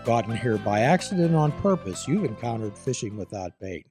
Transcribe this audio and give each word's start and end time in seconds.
You've 0.00 0.06
gotten 0.06 0.34
here 0.34 0.56
by 0.56 0.80
accident 0.80 1.34
on 1.34 1.52
purpose, 1.60 2.08
you've 2.08 2.24
encountered 2.24 2.78
fishing 2.78 3.18
without 3.18 3.58
bait. 3.60 3.86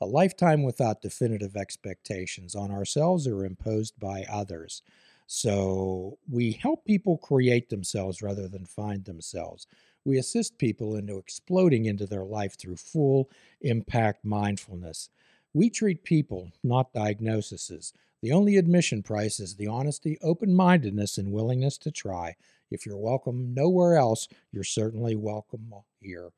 A 0.00 0.04
lifetime 0.04 0.64
without 0.64 1.00
definitive 1.00 1.54
expectations 1.54 2.56
on 2.56 2.72
ourselves 2.72 3.28
or 3.28 3.44
imposed 3.44 4.00
by 4.00 4.24
others. 4.28 4.82
So 5.28 6.18
we 6.28 6.50
help 6.50 6.84
people 6.84 7.18
create 7.18 7.68
themselves 7.68 8.20
rather 8.20 8.48
than 8.48 8.64
find 8.64 9.04
themselves. 9.04 9.68
We 10.04 10.18
assist 10.18 10.58
people 10.58 10.96
into 10.96 11.18
exploding 11.18 11.84
into 11.84 12.08
their 12.08 12.24
life 12.24 12.58
through 12.58 12.74
full 12.74 13.30
impact 13.60 14.24
mindfulness. 14.24 15.08
We 15.52 15.70
treat 15.70 16.02
people, 16.02 16.50
not 16.64 16.92
diagnoses. 16.92 17.92
The 18.24 18.32
only 18.32 18.56
admission 18.56 19.02
price 19.02 19.38
is 19.38 19.56
the 19.56 19.66
honesty, 19.66 20.16
open 20.22 20.54
mindedness, 20.54 21.18
and 21.18 21.30
willingness 21.30 21.76
to 21.76 21.90
try. 21.90 22.36
If 22.70 22.86
you're 22.86 22.96
welcome 22.96 23.52
nowhere 23.52 23.98
else, 23.98 24.28
you're 24.50 24.64
certainly 24.64 25.14
welcome 25.14 25.74
here. 26.00 26.30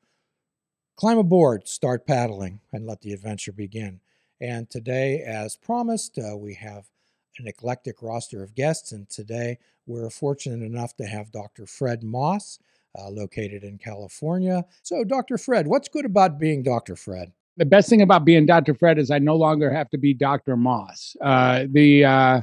Climb 0.97 1.17
aboard, 1.17 1.65
start 1.69 2.05
paddling, 2.05 2.59
and 2.73 2.85
let 2.85 2.99
the 2.99 3.13
adventure 3.13 3.53
begin. 3.53 4.01
And 4.41 4.69
today, 4.69 5.21
as 5.21 5.55
promised, 5.55 6.19
uh, 6.19 6.35
we 6.35 6.55
have 6.55 6.89
an 7.39 7.47
eclectic 7.47 8.01
roster 8.01 8.43
of 8.43 8.53
guests. 8.53 8.91
And 8.91 9.09
today, 9.09 9.57
we're 9.85 10.09
fortunate 10.09 10.65
enough 10.65 10.93
to 10.97 11.05
have 11.05 11.31
Dr. 11.31 11.65
Fred 11.65 12.03
Moss, 12.03 12.59
uh, 12.99 13.07
located 13.09 13.63
in 13.63 13.77
California. 13.77 14.65
So, 14.83 15.05
Dr. 15.05 15.37
Fred, 15.37 15.67
what's 15.67 15.87
good 15.87 16.03
about 16.03 16.37
being 16.37 16.63
Dr. 16.63 16.97
Fred? 16.97 17.31
The 17.57 17.65
best 17.65 17.89
thing 17.89 18.03
about 18.03 18.23
being 18.23 18.45
Dr. 18.45 18.75
Fred 18.75 18.99
is 18.99 19.09
I 19.09 19.17
no 19.17 19.35
longer 19.35 19.73
have 19.73 19.89
to 19.89 19.97
be 19.97 20.13
Dr. 20.13 20.55
Moss. 20.55 21.15
Uh, 21.21 21.65
the 21.69 22.05
uh, 22.05 22.41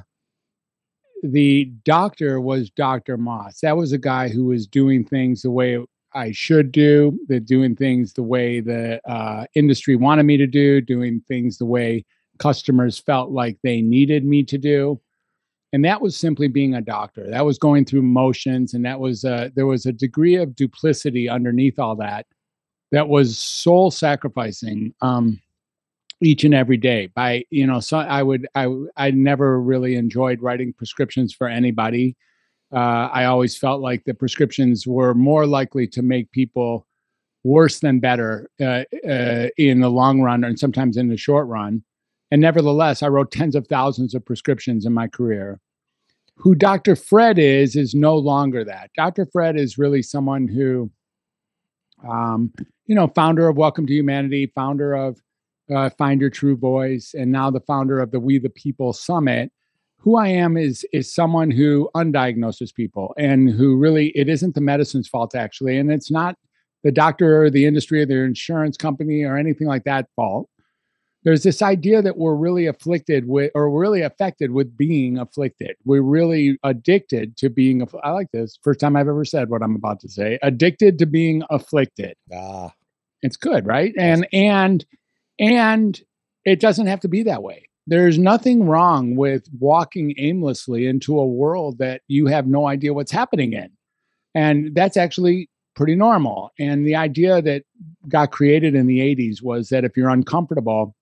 the 1.22 1.66
doctor 1.84 2.40
was 2.40 2.68
Dr. 2.70 3.16
Moss. 3.16 3.60
That 3.60 3.76
was 3.76 3.92
a 3.92 3.98
guy 3.98 4.28
who 4.28 4.46
was 4.46 4.66
doing 4.66 5.04
things 5.04 5.42
the 5.42 5.52
way 5.52 5.78
I 6.14 6.32
should 6.32 6.72
do, 6.72 7.18
the 7.28 7.40
doing 7.40 7.74
things 7.76 8.12
the 8.12 8.22
way 8.22 8.60
the 8.60 9.00
uh, 9.08 9.46
industry 9.54 9.96
wanted 9.96 10.24
me 10.24 10.36
to 10.36 10.46
do, 10.46 10.80
doing 10.80 11.22
things 11.26 11.58
the 11.58 11.66
way 11.66 12.04
customers 12.38 12.98
felt 12.98 13.30
like 13.30 13.58
they 13.62 13.80
needed 13.80 14.24
me 14.24 14.42
to 14.44 14.58
do. 14.58 15.00
And 15.72 15.84
that 15.84 16.00
was 16.00 16.16
simply 16.16 16.46
being 16.46 16.74
a 16.74 16.80
doctor. 16.80 17.28
That 17.28 17.44
was 17.44 17.58
going 17.58 17.84
through 17.84 18.02
motions, 18.02 18.74
and 18.74 18.84
that 18.84 19.00
was 19.00 19.24
uh, 19.24 19.50
there 19.54 19.66
was 19.66 19.86
a 19.86 19.92
degree 19.92 20.36
of 20.36 20.54
duplicity 20.54 21.28
underneath 21.28 21.78
all 21.78 21.96
that. 21.96 22.26
That 22.94 23.08
was 23.08 23.36
soul 23.36 23.90
sacrificing. 23.90 24.94
Um, 25.00 25.40
each 26.22 26.44
and 26.44 26.54
every 26.54 26.76
day 26.76 27.08
by 27.14 27.44
you 27.50 27.66
know 27.66 27.80
so 27.80 27.98
i 27.98 28.22
would 28.22 28.46
i 28.54 28.68
i 28.96 29.10
never 29.10 29.60
really 29.60 29.96
enjoyed 29.96 30.40
writing 30.40 30.72
prescriptions 30.72 31.34
for 31.34 31.48
anybody. 31.48 32.16
Uh, 32.72 33.08
i 33.12 33.24
always 33.24 33.58
felt 33.58 33.80
like 33.80 34.04
the 34.04 34.14
prescriptions 34.14 34.86
were 34.86 35.12
more 35.12 35.44
likely 35.44 35.86
to 35.86 36.02
make 36.02 36.30
people 36.30 36.86
worse 37.42 37.80
than 37.80 38.00
better 38.00 38.48
uh, 38.60 38.84
uh, 39.06 39.48
in 39.58 39.80
the 39.80 39.90
long 39.90 40.20
run 40.22 40.44
and 40.44 40.58
sometimes 40.58 40.96
in 40.96 41.08
the 41.08 41.16
short 41.16 41.46
run. 41.46 41.82
And 42.30 42.40
nevertheless 42.40 43.02
i 43.02 43.08
wrote 43.08 43.32
tens 43.32 43.56
of 43.56 43.66
thousands 43.66 44.14
of 44.14 44.24
prescriptions 44.24 44.86
in 44.86 44.92
my 44.92 45.08
career. 45.08 45.60
Who 46.36 46.54
dr 46.54 46.94
fred 46.96 47.38
is 47.38 47.76
is 47.76 47.94
no 47.94 48.16
longer 48.16 48.64
that. 48.64 48.90
Dr 48.96 49.26
fred 49.26 49.56
is 49.58 49.78
really 49.78 50.00
someone 50.00 50.48
who 50.48 50.90
um, 52.08 52.52
you 52.86 52.94
know 52.94 53.08
founder 53.08 53.48
of 53.48 53.56
welcome 53.56 53.86
to 53.86 53.94
humanity 53.94 54.50
founder 54.54 54.94
of 54.94 55.20
uh, 55.74 55.88
Find 55.90 56.20
Your 56.20 56.30
True 56.30 56.56
Voice, 56.56 57.14
and 57.16 57.32
now 57.32 57.50
the 57.50 57.60
founder 57.60 58.00
of 58.00 58.10
the 58.10 58.20
We 58.20 58.38
the 58.38 58.50
People 58.50 58.92
Summit. 58.92 59.50
Who 59.98 60.16
I 60.16 60.28
am 60.28 60.58
is 60.58 60.84
is 60.92 61.12
someone 61.12 61.50
who 61.50 61.88
undiagnoses 61.94 62.74
people 62.74 63.14
and 63.16 63.48
who 63.48 63.76
really 63.76 64.08
it 64.08 64.28
isn't 64.28 64.54
the 64.54 64.60
medicine's 64.60 65.08
fault 65.08 65.34
actually, 65.34 65.78
and 65.78 65.90
it's 65.90 66.10
not 66.10 66.36
the 66.82 66.92
doctor 66.92 67.42
or 67.42 67.48
the 67.48 67.64
industry 67.64 68.02
or 68.02 68.06
their 68.06 68.26
insurance 68.26 68.76
company 68.76 69.24
or 69.24 69.38
anything 69.38 69.66
like 69.66 69.84
that 69.84 70.08
fault. 70.14 70.48
There's 71.24 71.42
this 71.42 71.62
idea 71.62 72.02
that 72.02 72.18
we're 72.18 72.34
really 72.34 72.66
afflicted 72.66 73.26
with, 73.26 73.50
or 73.54 73.70
really 73.70 74.02
affected 74.02 74.50
with 74.50 74.76
being 74.76 75.18
afflicted. 75.18 75.76
We're 75.84 76.02
really 76.02 76.58
addicted 76.62 77.36
to 77.38 77.48
being. 77.48 77.86
I 78.02 78.10
like 78.10 78.30
this. 78.32 78.58
First 78.62 78.80
time 78.80 78.94
I've 78.94 79.08
ever 79.08 79.24
said 79.24 79.48
what 79.48 79.62
I'm 79.62 79.74
about 79.74 80.00
to 80.00 80.08
say. 80.08 80.38
Addicted 80.42 80.98
to 80.98 81.06
being 81.06 81.42
afflicted. 81.48 82.14
Ah, 82.32 82.74
it's 83.22 83.38
good, 83.38 83.66
right? 83.66 83.94
And 83.98 84.28
and 84.32 84.84
and 85.38 86.00
it 86.44 86.60
doesn't 86.60 86.86
have 86.86 87.00
to 87.00 87.08
be 87.08 87.22
that 87.22 87.42
way. 87.42 87.68
There's 87.86 88.18
nothing 88.18 88.66
wrong 88.66 89.16
with 89.16 89.48
walking 89.58 90.14
aimlessly 90.18 90.86
into 90.86 91.18
a 91.18 91.26
world 91.26 91.78
that 91.78 92.02
you 92.08 92.26
have 92.26 92.46
no 92.46 92.66
idea 92.66 92.94
what's 92.94 93.12
happening 93.12 93.52
in. 93.52 93.70
And 94.34 94.74
that's 94.74 94.96
actually 94.96 95.50
pretty 95.76 95.94
normal. 95.94 96.50
And 96.58 96.86
the 96.86 96.96
idea 96.96 97.42
that 97.42 97.64
got 98.08 98.30
created 98.30 98.74
in 98.74 98.86
the 98.86 99.00
80s 99.00 99.42
was 99.42 99.68
that 99.68 99.84
if 99.84 99.96
you're 99.96 100.08
uncomfortable, 100.08 100.94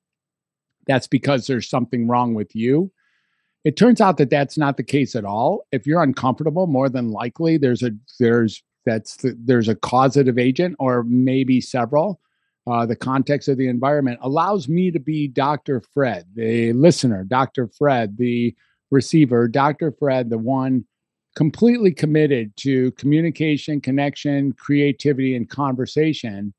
that's 0.87 1.07
because 1.07 1.47
there's 1.47 1.69
something 1.69 2.09
wrong 2.09 2.35
with 2.35 2.55
you. 2.55 2.91
It 3.65 3.77
turns 3.77 4.01
out 4.01 4.17
that 4.17 4.31
that's 4.31 4.59
not 4.59 4.77
the 4.77 4.83
case 4.83 5.15
at 5.15 5.25
all. 5.25 5.67
If 5.71 5.87
you're 5.87 6.03
uncomfortable, 6.03 6.67
more 6.67 6.89
than 6.89 7.11
likely 7.11 7.59
there's 7.59 7.83
a 7.83 7.93
there's 8.19 8.63
that's 8.85 9.17
the, 9.19 9.37
there's 9.39 9.69
a 9.69 9.77
causative 9.77 10.39
agent 10.39 10.77
or 10.81 11.05
maybe 11.05 11.61
several 11.61 12.21
uh, 12.67 12.87
the 12.87 12.97
context 12.97 13.49
of 13.49 13.57
the 13.57 13.69
environment 13.69 14.19
allows 14.23 14.69
me 14.69 14.91
to 14.91 15.01
be 15.01 15.27
Dr. 15.27 15.81
Fred, 15.93 16.27
the 16.35 16.73
listener, 16.73 17.25
Dr. 17.25 17.67
Fred, 17.67 18.17
the 18.19 18.55
receiver, 18.91 19.49
Dr. 19.49 19.91
Fred, 19.91 20.31
the 20.31 20.39
one 20.39 20.85
completely 21.35 21.93
committed 21.93 22.57
to 22.59 22.93
communication, 22.93 23.81
connection, 23.81 24.53
creativity, 24.53 25.35
and 25.35 25.49
conversation, 25.49 26.55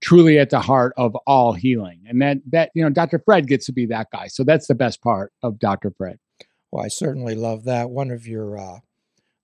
truly 0.00 0.38
at 0.38 0.50
the 0.50 0.60
heart 0.60 0.92
of 0.96 1.14
all 1.26 1.52
healing. 1.52 2.04
And 2.08 2.20
that 2.22 2.38
that 2.50 2.70
you 2.74 2.82
know, 2.82 2.90
Dr. 2.90 3.18
Fred 3.18 3.46
gets 3.46 3.66
to 3.66 3.72
be 3.72 3.86
that 3.86 4.08
guy. 4.12 4.28
So 4.28 4.44
that's 4.44 4.66
the 4.66 4.74
best 4.74 5.02
part 5.02 5.32
of 5.42 5.58
Dr. 5.58 5.90
Fred. 5.90 6.18
Well, 6.70 6.84
I 6.84 6.88
certainly 6.88 7.34
love 7.34 7.64
that. 7.64 7.90
One 7.90 8.10
of 8.10 8.26
your 8.26 8.58
uh, 8.58 8.78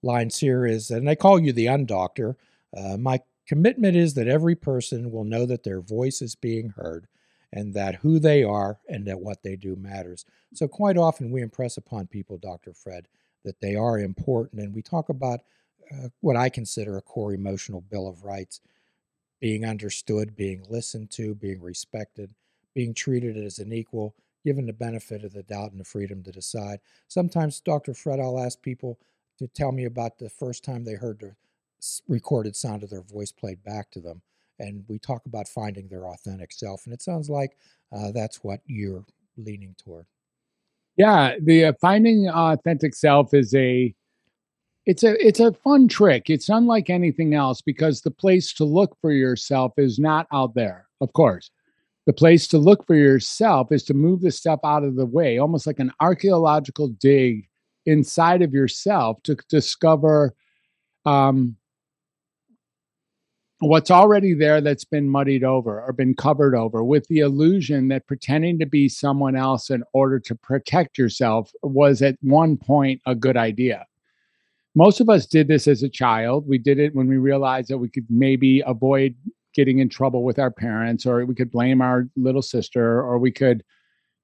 lines 0.03 0.39
here 0.39 0.65
is, 0.65 0.91
and 0.91 1.09
they 1.09 1.17
call 1.17 1.41
you 1.41 1.53
the 1.53 1.67
undoctor. 1.67 2.37
Uh, 2.77 2.97
my 2.97 3.21
Commitment 3.47 3.97
is 3.97 4.15
that 4.15 4.27
every 4.27 4.57
person 4.57 5.13
will 5.13 5.25
know 5.25 5.47
that 5.47 5.63
their 5.63 5.81
voice 5.81 6.21
is 6.21 6.35
being 6.35 6.71
heard 6.71 7.07
and 7.53 7.73
that 7.75 7.95
who 7.97 8.19
they 8.19 8.43
are 8.43 8.81
and 8.89 9.07
that 9.07 9.21
what 9.21 9.43
they 9.43 9.55
do 9.55 9.77
matters. 9.77 10.25
So, 10.53 10.67
quite 10.67 10.97
often, 10.97 11.31
we 11.31 11.43
impress 11.43 11.77
upon 11.77 12.09
people, 12.09 12.39
Dr. 12.39 12.73
Fred, 12.75 13.07
that 13.45 13.61
they 13.61 13.77
are 13.77 14.01
important. 14.01 14.63
And 14.63 14.75
we 14.75 14.83
talk 14.83 15.11
about 15.11 15.41
uh, 15.93 16.09
what 16.21 16.37
I 16.37 16.49
consider 16.49 16.97
a 16.97 17.03
core 17.03 17.35
emotional 17.35 17.83
bill 17.83 18.09
of 18.09 18.25
rights 18.25 18.61
being 19.41 19.65
understood, 19.65 20.35
being 20.37 20.65
listened 20.69 21.11
to, 21.13 21.35
being 21.35 21.61
respected, 21.61 22.31
being 22.75 22.95
treated 22.95 23.37
as 23.37 23.59
an 23.59 23.73
equal, 23.73 24.15
given 24.45 24.67
the 24.67 24.73
benefit 24.73 25.25
of 25.25 25.33
the 25.33 25.43
doubt 25.43 25.73
and 25.73 25.81
the 25.81 25.85
freedom 25.85 26.23
to 26.23 26.33
decide. 26.33 26.79
Sometimes, 27.09 27.61
Dr. 27.61 27.95
Fred, 27.95 28.21
I'll 28.21 28.41
ask 28.41 28.61
people 28.63 28.99
to 29.39 29.47
tell 29.49 29.73
me 29.73 29.85
about 29.85 30.19
the 30.19 30.31
first 30.31 30.65
time 30.65 30.85
they 30.85 30.95
heard 30.95 31.21
the 31.21 31.35
recorded 32.09 32.57
sound 32.57 32.83
of 32.83 32.91
their 32.91 33.03
voice 33.03 33.33
played 33.33 33.63
back 33.65 33.91
to 33.91 34.01
them. 34.01 34.23
And 34.59 34.85
we 34.89 34.99
talk 34.99 35.27
about 35.27 35.49
finding 35.49 35.89
their 35.89 36.07
authentic 36.07 36.53
self. 36.53 36.87
And 36.87 36.95
it 36.95 37.03
sounds 37.03 37.29
like 37.29 37.59
uh, 37.93 38.13
that's 38.13 38.43
what 38.43 38.61
you're 38.67 39.05
leaning 39.37 39.75
toward. 39.77 40.07
Yeah, 40.97 41.35
the 41.43 41.67
uh, 41.67 41.73
finding 41.79 42.29
authentic 42.29 42.95
self 42.95 43.35
is 43.35 43.55
a 43.55 43.95
it's 44.87 45.03
a 45.03 45.27
it's 45.27 45.41
a 45.41 45.53
fun 45.53 45.89
trick. 45.89 46.31
It's 46.31 46.49
unlike 46.49 46.89
anything 46.89 47.35
else 47.35 47.61
because 47.61 48.01
the 48.01 48.11
place 48.11 48.53
to 48.55 48.65
look 48.65 48.97
for 49.01 49.13
yourself 49.13 49.73
is 49.77 49.99
not 49.99 50.29
out 50.33 50.55
there. 50.55 50.87
Of 51.01 51.13
course, 51.13 51.51
the 52.07 52.13
place 52.13 52.47
to 52.49 52.59
look 52.59 52.87
for 52.87 52.95
yourself 52.95 53.73
is 53.73 53.83
to 53.85 53.95
move 53.95 54.21
the 54.23 54.31
stuff 54.31 54.61
out 54.65 54.85
of 54.85 54.95
the 54.95 55.07
way, 55.07 55.39
almost 55.39 55.67
like 55.67 55.81
an 55.81 55.93
archaeological 56.01 56.89
dig 56.89 57.49
inside 57.85 58.43
of 58.43 58.55
yourself 58.55 59.21
to 59.25 59.37
discover 59.49 60.35
um, 61.05 61.57
what's 63.59 63.91
already 63.91 64.35
there 64.35 64.61
that's 64.61 64.85
been 64.85 65.09
muddied 65.09 65.43
over 65.43 65.83
or 65.83 65.93
been 65.93 66.15
covered 66.15 66.55
over 66.55 66.85
with 66.85 67.07
the 67.09 67.21
illusion 67.21 67.89
that 67.89 68.07
pretending 68.07 68.59
to 68.59 68.67
be 68.67 68.89
someone 68.89 69.35
else 69.35 69.71
in 69.71 69.83
order 69.93 70.21
to 70.21 70.35
protect 70.35 70.99
yourself 70.99 71.51
was 71.63 72.03
at 72.03 72.17
one 72.21 72.57
point 72.57 73.01
a 73.07 73.15
good 73.15 73.37
idea. 73.37 73.85
Most 74.77 75.01
of 75.01 75.09
us 75.09 75.25
did 75.25 75.49
this 75.49 75.67
as 75.67 75.83
a 75.83 75.89
child. 75.89 76.47
We 76.47 76.59
did 76.59 76.79
it 76.79 76.95
when 76.95 77.09
we 77.09 77.17
realized 77.17 77.69
that 77.69 77.79
we 77.79 77.89
could 77.89 78.05
maybe 78.11 78.63
avoid 78.67 79.15
getting 79.55 79.79
in 79.79 79.89
trouble 79.89 80.23
with 80.23 80.39
our 80.39 80.51
parents, 80.51 81.07
or 81.07 81.25
we 81.25 81.35
could 81.35 81.51
blame 81.51 81.81
our 81.81 82.07
little 82.15 82.43
sister, 82.43 83.01
or 83.01 83.19
we 83.19 83.33
could, 83.33 83.65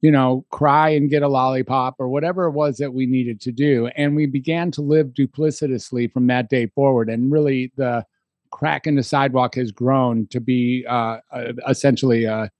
you 0.02 0.10
know, 0.10 0.44
cry 0.50 0.90
and 0.90 1.08
get 1.08 1.22
a 1.22 1.28
lollipop, 1.28 1.94
or 1.98 2.06
whatever 2.06 2.44
it 2.44 2.50
was 2.50 2.76
that 2.76 2.92
we 2.92 3.06
needed 3.06 3.40
to 3.40 3.50
do. 3.50 3.86
And 3.96 4.14
we 4.14 4.26
began 4.26 4.70
to 4.72 4.82
live 4.82 5.14
duplicitously 5.14 6.12
from 6.12 6.26
that 6.26 6.50
day 6.50 6.66
forward. 6.66 7.08
And 7.08 7.32
really, 7.32 7.72
the 7.76 8.04
crack 8.50 8.86
in 8.86 8.94
the 8.94 9.02
sidewalk 9.02 9.54
has 9.54 9.72
grown 9.72 10.26
to 10.26 10.38
be 10.38 10.84
uh, 10.86 11.20
uh, 11.30 11.54
essentially 11.66 12.24
a 12.24 12.50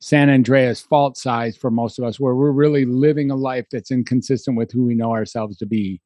San 0.00 0.30
Andreas 0.30 0.80
fault 0.80 1.18
size 1.18 1.54
for 1.54 1.70
most 1.70 1.98
of 1.98 2.06
us, 2.06 2.18
where 2.18 2.34
we're 2.34 2.50
really 2.50 2.86
living 2.86 3.30
a 3.30 3.36
life 3.36 3.66
that's 3.70 3.90
inconsistent 3.90 4.56
with 4.56 4.72
who 4.72 4.86
we 4.86 4.94
know 4.94 5.12
ourselves 5.12 5.58
to 5.58 5.66
be. 5.66 6.00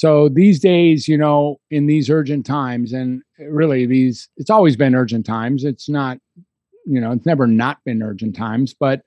So 0.00 0.30
these 0.30 0.60
days, 0.60 1.06
you 1.06 1.18
know, 1.18 1.60
in 1.70 1.84
these 1.84 2.08
urgent 2.08 2.46
times, 2.46 2.94
and 2.94 3.22
really 3.38 3.84
these, 3.84 4.30
it's 4.38 4.48
always 4.48 4.74
been 4.74 4.94
urgent 4.94 5.26
times. 5.26 5.62
It's 5.62 5.90
not, 5.90 6.16
you 6.86 6.98
know, 6.98 7.12
it's 7.12 7.26
never 7.26 7.46
not 7.46 7.84
been 7.84 8.02
urgent 8.02 8.34
times, 8.34 8.72
but 8.72 9.02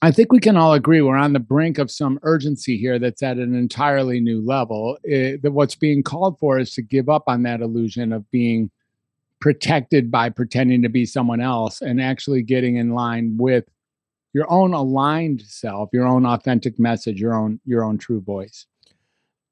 I 0.00 0.10
think 0.10 0.32
we 0.32 0.40
can 0.40 0.56
all 0.56 0.72
agree 0.72 1.02
we're 1.02 1.18
on 1.18 1.34
the 1.34 1.38
brink 1.38 1.76
of 1.76 1.90
some 1.90 2.18
urgency 2.22 2.78
here 2.78 2.98
that's 2.98 3.22
at 3.22 3.36
an 3.36 3.54
entirely 3.54 4.20
new 4.20 4.40
level. 4.40 4.96
It, 5.04 5.42
that 5.42 5.52
what's 5.52 5.74
being 5.74 6.02
called 6.02 6.38
for 6.38 6.58
is 6.58 6.72
to 6.72 6.80
give 6.80 7.10
up 7.10 7.24
on 7.26 7.42
that 7.42 7.60
illusion 7.60 8.14
of 8.14 8.30
being 8.30 8.70
protected 9.42 10.10
by 10.10 10.30
pretending 10.30 10.80
to 10.80 10.88
be 10.88 11.04
someone 11.04 11.42
else 11.42 11.82
and 11.82 12.00
actually 12.00 12.40
getting 12.40 12.76
in 12.76 12.94
line 12.94 13.36
with 13.36 13.66
your 14.32 14.50
own 14.50 14.72
aligned 14.72 15.42
self, 15.42 15.90
your 15.92 16.06
own 16.06 16.24
authentic 16.24 16.78
message, 16.78 17.20
your 17.20 17.34
own 17.34 17.60
your 17.66 17.84
own 17.84 17.98
true 17.98 18.22
voice. 18.22 18.64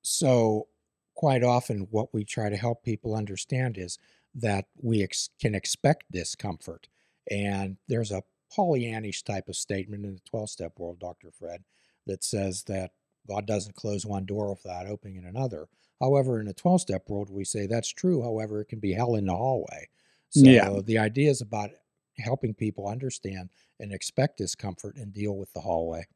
So, 0.04 0.68
quite 1.14 1.42
often, 1.42 1.88
what 1.90 2.12
we 2.12 2.24
try 2.24 2.50
to 2.50 2.56
help 2.56 2.84
people 2.84 3.14
understand 3.14 3.78
is 3.78 3.98
that 4.34 4.66
we 4.82 5.02
ex- 5.02 5.30
can 5.40 5.54
expect 5.54 6.04
discomfort, 6.12 6.88
and 7.30 7.78
there's 7.88 8.12
a 8.12 8.22
Pollyannish 8.54 9.24
type 9.24 9.48
of 9.48 9.56
statement 9.56 10.04
in 10.04 10.14
the 10.14 10.20
12 10.28 10.50
step 10.50 10.78
world, 10.78 11.00
Dr. 11.00 11.30
Fred, 11.32 11.64
that 12.06 12.22
says 12.22 12.64
that 12.64 12.90
God 13.26 13.46
doesn't 13.46 13.76
close 13.76 14.04
one 14.04 14.26
door 14.26 14.50
without 14.50 14.86
opening 14.86 15.24
another. 15.24 15.68
However, 16.00 16.38
in 16.38 16.46
the 16.46 16.52
12 16.54 16.82
step 16.82 17.08
world, 17.08 17.30
we 17.30 17.44
say 17.44 17.66
that's 17.66 17.88
true. 17.88 18.22
However, 18.22 18.60
it 18.60 18.68
can 18.68 18.80
be 18.80 18.92
hell 18.92 19.14
in 19.14 19.24
the 19.24 19.34
hallway. 19.34 19.88
So 20.28 20.42
Yeah. 20.42 20.80
the 20.84 20.98
idea 20.98 21.30
is 21.30 21.40
about 21.40 21.70
helping 22.18 22.52
people 22.52 22.86
understand 22.88 23.50
and 23.80 23.90
expect 23.92 24.36
discomfort 24.36 24.96
and 24.96 25.12
deal 25.14 25.36
with 25.36 25.50
the 25.54 25.60
hallway. 25.60 26.06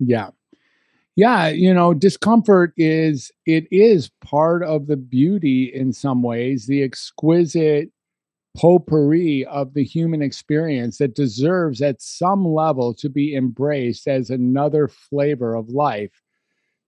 Yeah. 0.00 0.30
Yeah, 1.16 1.48
you 1.48 1.74
know, 1.74 1.92
discomfort 1.92 2.72
is 2.76 3.30
it 3.46 3.66
is 3.70 4.10
part 4.24 4.62
of 4.62 4.86
the 4.86 4.96
beauty 4.96 5.64
in 5.74 5.92
some 5.92 6.22
ways, 6.22 6.66
the 6.66 6.82
exquisite 6.82 7.90
potpourri 8.56 9.44
of 9.46 9.74
the 9.74 9.84
human 9.84 10.22
experience 10.22 10.98
that 10.98 11.14
deserves 11.14 11.82
at 11.82 12.02
some 12.02 12.46
level 12.46 12.94
to 12.94 13.08
be 13.08 13.36
embraced 13.36 14.08
as 14.08 14.30
another 14.30 14.88
flavor 14.88 15.54
of 15.54 15.68
life 15.70 16.22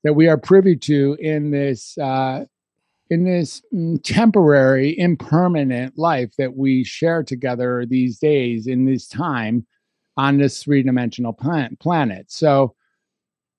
that 0.05 0.15
we 0.15 0.29
are 0.29 0.39
privy 0.39 0.77
to 0.77 1.17
in 1.21 1.51
this 1.51 1.97
uh, 1.99 2.45
in 3.11 3.25
this 3.25 3.63
mm, 3.75 4.01
temporary 4.05 4.99
impermanent 4.99 5.99
life 5.99 6.33
that 6.39 6.57
we 6.57 6.85
share 6.85 7.23
together 7.23 7.87
these 7.87 8.19
days 8.19 8.67
in 8.67 8.85
this 8.87 9.07
time 9.09 9.67
on 10.17 10.39
this 10.39 10.63
three-dimensional 10.63 11.33
planet 11.33 11.79
planet. 11.81 12.27
So 12.31 12.75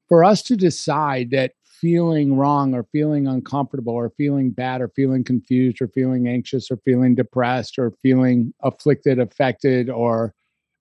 for 0.10 0.24
us 0.24 0.42
to 0.44 0.56
decide 0.56 1.32
that 1.32 1.54
feeling 1.64 2.38
wrong 2.38 2.74
or 2.74 2.86
feeling 2.94 3.28
uncomfortable 3.28 3.94
or 3.94 4.10
feeling 4.12 4.52
bad 4.52 4.80
or 4.80 4.88
feeling 4.96 5.22
confused 5.22 5.82
or 5.82 5.88
feeling 5.90 6.30
anxious 6.30 6.72
or 6.72 6.78
feeling 6.86 7.14
depressed 7.14 7.78
or 7.78 7.92
feeling 8.02 8.54
afflicted 8.62 9.20
affected 9.20 9.90
or 9.90 10.34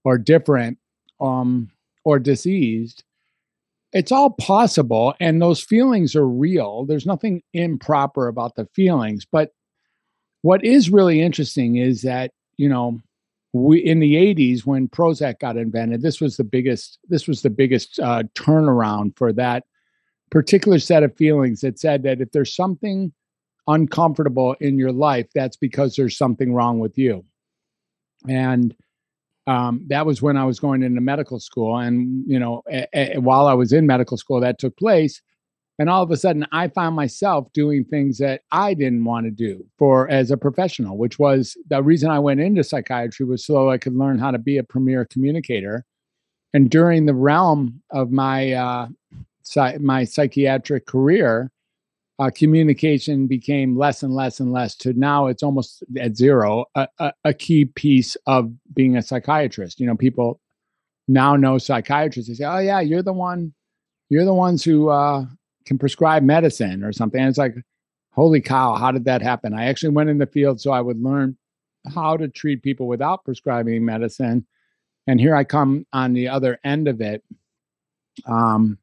or 0.05 0.17
different 0.17 0.79
um 1.21 1.69
or 2.05 2.21
diseased 2.21 3.03
it's 3.93 4.13
all 4.13 4.31
possible 4.31 5.13
and 5.21 5.43
those 5.43 5.61
feelings 5.61 6.17
are 6.17 6.27
real. 6.27 6.87
There's 6.87 7.05
nothing 7.05 7.43
improper 7.53 8.29
about 8.29 8.55
the 8.55 8.67
feelings 8.67 9.27
but 9.31 9.51
what 10.43 10.65
is 10.65 10.91
really 10.91 11.21
interesting 11.21 11.77
is 11.77 12.03
that 12.03 12.31
you 12.59 12.69
know 12.69 13.01
we 13.53 13.79
in 13.79 14.01
the 14.01 14.15
80s 14.15 14.65
when 14.65 14.89
prozac 14.89 15.39
got 15.41 15.57
invented 15.57 16.01
this 16.03 16.21
was 16.21 16.37
the 16.37 16.45
biggest 16.45 16.99
this 17.09 17.29
was 17.29 17.43
the 17.43 17.51
biggest 17.51 17.99
uh, 18.01 18.23
turnaround 18.35 19.17
for 19.17 19.33
that 19.33 19.65
particular 20.31 20.79
set 20.79 21.03
of 21.03 21.15
feelings 21.17 21.61
that 21.61 21.79
said 21.79 22.03
that 22.03 22.21
if 22.21 22.33
there's 22.33 22.55
something 22.55 23.13
uncomfortable 23.69 24.57
in 24.61 24.79
your 24.79 24.93
life 24.93 25.27
that's 25.35 25.57
because 25.57 25.95
there's 25.95 26.17
something 26.17 26.53
wrong 26.53 26.81
with 26.81 26.99
you. 26.99 27.25
And 28.29 28.75
um, 29.47 29.85
that 29.89 30.07
was 30.07 30.23
when 30.23 30.37
i 30.37 30.45
was 30.45 30.61
going 30.61 30.85
into 30.85 31.01
medical 31.01 31.41
school 31.41 31.77
and 31.77 32.25
you 32.29 32.39
know 32.39 32.63
a- 32.71 33.17
a- 33.17 33.21
while 33.21 33.49
i 33.49 33.53
was 33.53 33.73
in 33.73 33.87
medical 33.87 34.17
school 34.17 34.39
that 34.41 34.61
took 34.61 34.77
place 34.77 35.21
and 35.79 35.89
all 35.89 36.03
of 36.03 36.11
a 36.11 36.17
sudden 36.17 36.47
i 36.53 36.69
found 36.69 36.97
myself 36.97 37.53
doing 37.53 37.85
things 37.85 38.19
that 38.19 38.43
i 38.51 38.75
didn't 38.75 39.05
want 39.05 39.25
to 39.25 39.31
do 39.31 39.65
for 39.79 40.09
as 40.11 40.31
a 40.31 40.37
professional 40.37 40.97
which 40.97 41.19
was 41.19 41.57
the 41.69 41.83
reason 41.83 42.11
i 42.11 42.19
went 42.19 42.41
into 42.41 42.65
psychiatry 42.65 43.25
was 43.25 43.45
so 43.45 43.71
i 43.71 43.79
could 43.79 43.95
learn 43.95 44.19
how 44.19 44.31
to 44.31 44.39
be 44.39 44.59
a 44.59 44.65
premier 44.65 45.05
communicator. 45.05 45.85
And 46.55 46.71
during 46.71 47.07
the 47.07 47.15
realm 47.15 47.83
of 47.91 48.11
my 48.11 48.53
uh, 48.53 48.89
psy- 49.43 49.79
my 49.79 50.05
psychiatric 50.05 50.87
career 50.87 51.51
uh, 52.19 52.31
communication 52.35 53.27
became 53.27 53.77
less 53.77 54.03
and 54.03 54.15
less 54.15 54.39
and 54.39 54.53
less 54.53 54.77
to 54.77 54.93
now 54.93 55.27
it's 55.27 55.43
almost 55.43 55.83
at 55.99 56.17
zero 56.17 56.67
a, 56.75 56.87
a, 56.99 57.13
a 57.25 57.35
key 57.35 57.65
piece 57.65 58.17
of 58.27 58.53
being 58.75 58.97
a 58.97 59.03
psychiatrist. 59.03 59.81
You 59.81 59.87
know 59.87 59.97
people 59.97 60.41
now 61.09 61.37
know 61.37 61.59
psychiatrists 61.59 62.29
they 62.29 62.35
say 62.35 62.45
oh 62.45 62.59
yeah 62.59 62.81
you're 62.81 63.03
the 63.03 63.13
one 63.13 63.53
you're 64.09 64.25
the 64.25 64.35
ones 64.35 64.63
who 64.63 64.89
uh, 64.89 65.25
can 65.65 65.79
prescribe 65.79 66.23
medicine 66.23 66.83
or 66.83 66.93
something. 66.93 67.21
And 67.21 67.29
it's 67.29 67.39
like 67.39 67.55
holy 68.13 68.41
cow 68.41 68.75
how 68.75 68.93
did 68.93 69.05
that 69.07 69.23
happen? 69.23 69.55
I 69.55 69.67
actually 69.67 69.91
went 69.91 70.11
in 70.11 70.19
the 70.19 70.27
field 70.27 70.61
so 70.61 70.71
i 70.71 70.81
would 70.81 71.03
learn 71.03 71.37
how 71.95 72.17
to 72.17 72.29
treat 72.29 72.63
people 72.63 72.87
without 72.87 73.25
prescribing 73.25 73.85
medicine. 73.85 74.47
And 75.07 75.21
here 75.21 75.35
i 75.35 75.45
come 75.45 75.87
on 75.93 76.13
the 76.13 76.29
other 76.29 76.59
end 76.65 76.89
of 76.89 77.01
it 77.01 77.23
um, 78.27 78.79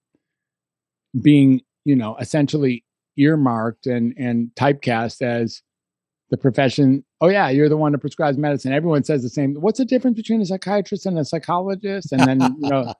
being 1.21 1.61
you 1.85 1.95
know 1.95 2.15
essentially 2.17 2.83
earmarked 3.17 3.87
and 3.87 4.13
and 4.17 4.49
typecast 4.55 5.21
as 5.21 5.61
the 6.29 6.37
profession 6.37 7.03
oh 7.21 7.27
yeah 7.27 7.49
you're 7.49 7.69
the 7.69 7.77
one 7.77 7.91
that 7.91 7.99
prescribes 7.99 8.37
medicine. 8.37 8.73
Everyone 8.73 9.03
says 9.03 9.23
the 9.23 9.29
same 9.29 9.55
what's 9.55 9.79
the 9.79 9.85
difference 9.85 10.15
between 10.15 10.41
a 10.41 10.45
psychiatrist 10.45 11.05
and 11.05 11.17
a 11.17 11.25
psychologist? 11.25 12.11
And 12.11 12.21
then 12.21 12.41
you 12.61 12.69
know 12.69 12.93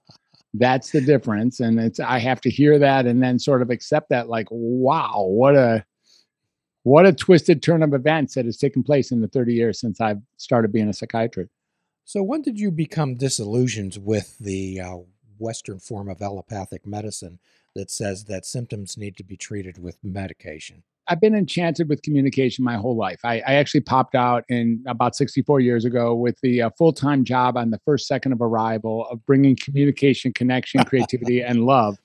that's 0.55 0.91
the 0.91 1.01
difference 1.01 1.59
and 1.59 1.79
it's 1.79 1.99
i 1.99 2.17
have 2.17 2.41
to 2.41 2.49
hear 2.49 2.79
that 2.79 3.05
and 3.05 3.21
then 3.21 3.37
sort 3.37 3.61
of 3.61 3.69
accept 3.69 4.09
that 4.09 4.29
like 4.29 4.47
wow 4.49 5.23
what 5.27 5.55
a 5.55 5.85
what 6.83 7.05
a 7.05 7.13
twisted 7.13 7.61
turn 7.61 7.83
of 7.83 7.93
events 7.93 8.33
that 8.33 8.45
has 8.45 8.57
taken 8.57 8.81
place 8.81 9.11
in 9.11 9.21
the 9.21 9.27
30 9.27 9.53
years 9.53 9.79
since 9.79 10.01
i've 10.01 10.21
started 10.37 10.71
being 10.71 10.89
a 10.89 10.93
psychiatrist 10.93 11.51
So, 12.05 12.23
when 12.23 12.41
did 12.41 12.59
you 12.59 12.71
become 12.71 13.13
disillusioned 13.15 13.97
with 14.01 14.39
the 14.39 14.79
uh, 14.81 14.97
Western 15.37 15.79
form 15.79 16.09
of 16.09 16.21
allopathic 16.23 16.87
medicine 16.87 17.37
that 17.75 17.91
says 17.91 18.25
that 18.25 18.45
symptoms 18.47 18.97
need 18.97 19.15
to 19.17 19.23
be 19.23 19.37
treated 19.37 19.77
with 19.77 19.97
medication? 20.03 20.81
I've 21.09 21.19
been 21.19 21.33
enchanted 21.33 21.89
with 21.89 22.03
communication 22.03 22.63
my 22.63 22.75
whole 22.75 22.95
life. 22.95 23.19
I, 23.23 23.37
I 23.39 23.55
actually 23.55 23.81
popped 23.81 24.13
out 24.13 24.43
in 24.47 24.83
about 24.87 25.15
64 25.15 25.59
years 25.59 25.83
ago 25.83 26.13
with 26.13 26.39
the 26.41 26.61
uh, 26.61 26.69
full 26.77 26.93
time 26.93 27.23
job 27.23 27.57
on 27.57 27.71
the 27.71 27.79
first 27.83 28.07
second 28.07 28.31
of 28.31 28.41
arrival 28.41 29.07
of 29.07 29.25
bringing 29.25 29.55
communication, 29.55 30.31
connection, 30.31 30.83
creativity, 30.85 31.41
and 31.43 31.65
love 31.65 31.97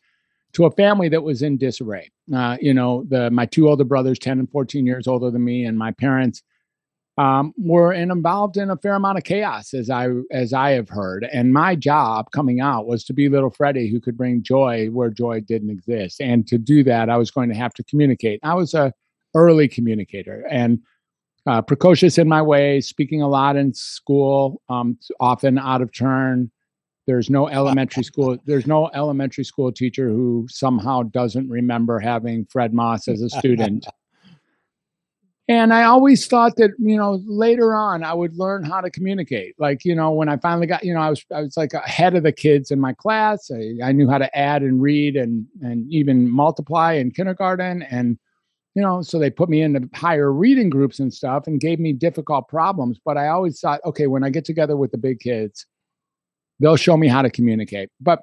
to 0.54 0.64
a 0.64 0.70
family 0.70 1.10
that 1.10 1.22
was 1.22 1.42
in 1.42 1.58
disarray. 1.58 2.10
Uh, 2.34 2.56
you 2.60 2.72
know, 2.72 3.04
the 3.08 3.30
my 3.30 3.44
two 3.44 3.68
older 3.68 3.84
brothers, 3.84 4.18
10 4.18 4.38
and 4.38 4.50
14 4.50 4.86
years 4.86 5.06
older 5.06 5.30
than 5.30 5.44
me, 5.44 5.66
and 5.66 5.78
my 5.78 5.90
parents 5.92 6.42
um, 7.16 7.54
were 7.56 7.92
in, 7.92 8.10
involved 8.10 8.56
in 8.56 8.70
a 8.70 8.76
fair 8.76 8.94
amount 8.94 9.18
of 9.18 9.24
chaos, 9.24 9.72
as 9.72 9.88
I 9.88 10.08
as 10.32 10.52
I 10.52 10.70
have 10.70 10.88
heard. 10.88 11.28
And 11.32 11.52
my 11.52 11.76
job 11.76 12.30
coming 12.32 12.60
out 12.60 12.86
was 12.86 13.04
to 13.04 13.12
be 13.12 13.28
little 13.28 13.50
Freddie, 13.50 13.90
who 13.90 14.00
could 14.00 14.16
bring 14.16 14.42
joy 14.42 14.88
where 14.88 15.10
joy 15.10 15.40
didn't 15.40 15.70
exist. 15.70 16.20
And 16.20 16.46
to 16.48 16.58
do 16.58 16.82
that, 16.84 17.10
I 17.10 17.16
was 17.16 17.30
going 17.30 17.48
to 17.50 17.54
have 17.54 17.74
to 17.74 17.84
communicate. 17.84 18.40
I 18.42 18.54
was 18.54 18.74
a 18.74 18.92
early 19.34 19.68
communicator 19.68 20.44
and 20.50 20.80
uh, 21.46 21.60
precocious 21.60 22.18
in 22.18 22.28
my 22.28 22.40
way, 22.40 22.80
speaking 22.80 23.20
a 23.20 23.28
lot 23.28 23.56
in 23.56 23.74
school, 23.74 24.62
um, 24.68 24.98
often 25.20 25.58
out 25.58 25.82
of 25.82 25.92
turn. 25.92 26.50
There's 27.06 27.28
no 27.28 27.48
elementary 27.48 28.02
school. 28.04 28.38
There's 28.46 28.66
no 28.66 28.90
elementary 28.94 29.44
school 29.44 29.70
teacher 29.70 30.08
who 30.08 30.46
somehow 30.48 31.02
doesn't 31.02 31.48
remember 31.48 32.00
having 32.00 32.46
Fred 32.46 32.72
Moss 32.72 33.08
as 33.08 33.20
a 33.20 33.28
student. 33.28 33.86
And 35.46 35.74
I 35.74 35.84
always 35.84 36.26
thought 36.26 36.56
that, 36.56 36.70
you 36.78 36.96
know, 36.96 37.20
later 37.26 37.74
on 37.74 38.02
I 38.02 38.14
would 38.14 38.34
learn 38.38 38.64
how 38.64 38.80
to 38.80 38.90
communicate. 38.90 39.54
Like, 39.58 39.84
you 39.84 39.94
know, 39.94 40.10
when 40.10 40.28
I 40.30 40.38
finally 40.38 40.66
got, 40.66 40.84
you 40.84 40.94
know, 40.94 41.00
I 41.00 41.10
was 41.10 41.22
I 41.34 41.42
was 41.42 41.56
like 41.56 41.74
ahead 41.74 42.14
of 42.14 42.22
the 42.22 42.32
kids 42.32 42.70
in 42.70 42.80
my 42.80 42.94
class. 42.94 43.50
I, 43.50 43.74
I 43.84 43.92
knew 43.92 44.08
how 44.08 44.16
to 44.16 44.34
add 44.36 44.62
and 44.62 44.80
read 44.80 45.16
and 45.16 45.46
and 45.60 45.86
even 45.92 46.30
multiply 46.30 46.94
in 46.94 47.10
kindergarten. 47.10 47.82
And, 47.82 48.18
you 48.74 48.80
know, 48.80 49.02
so 49.02 49.18
they 49.18 49.28
put 49.28 49.50
me 49.50 49.60
into 49.60 49.86
higher 49.94 50.32
reading 50.32 50.70
groups 50.70 50.98
and 50.98 51.12
stuff 51.12 51.46
and 51.46 51.60
gave 51.60 51.78
me 51.78 51.92
difficult 51.92 52.48
problems. 52.48 52.98
But 53.04 53.18
I 53.18 53.28
always 53.28 53.60
thought, 53.60 53.80
okay, 53.84 54.06
when 54.06 54.24
I 54.24 54.30
get 54.30 54.46
together 54.46 54.78
with 54.78 54.92
the 54.92 54.98
big 54.98 55.20
kids, 55.20 55.66
they'll 56.58 56.76
show 56.76 56.96
me 56.96 57.06
how 57.06 57.20
to 57.20 57.28
communicate. 57.28 57.90
But 58.00 58.20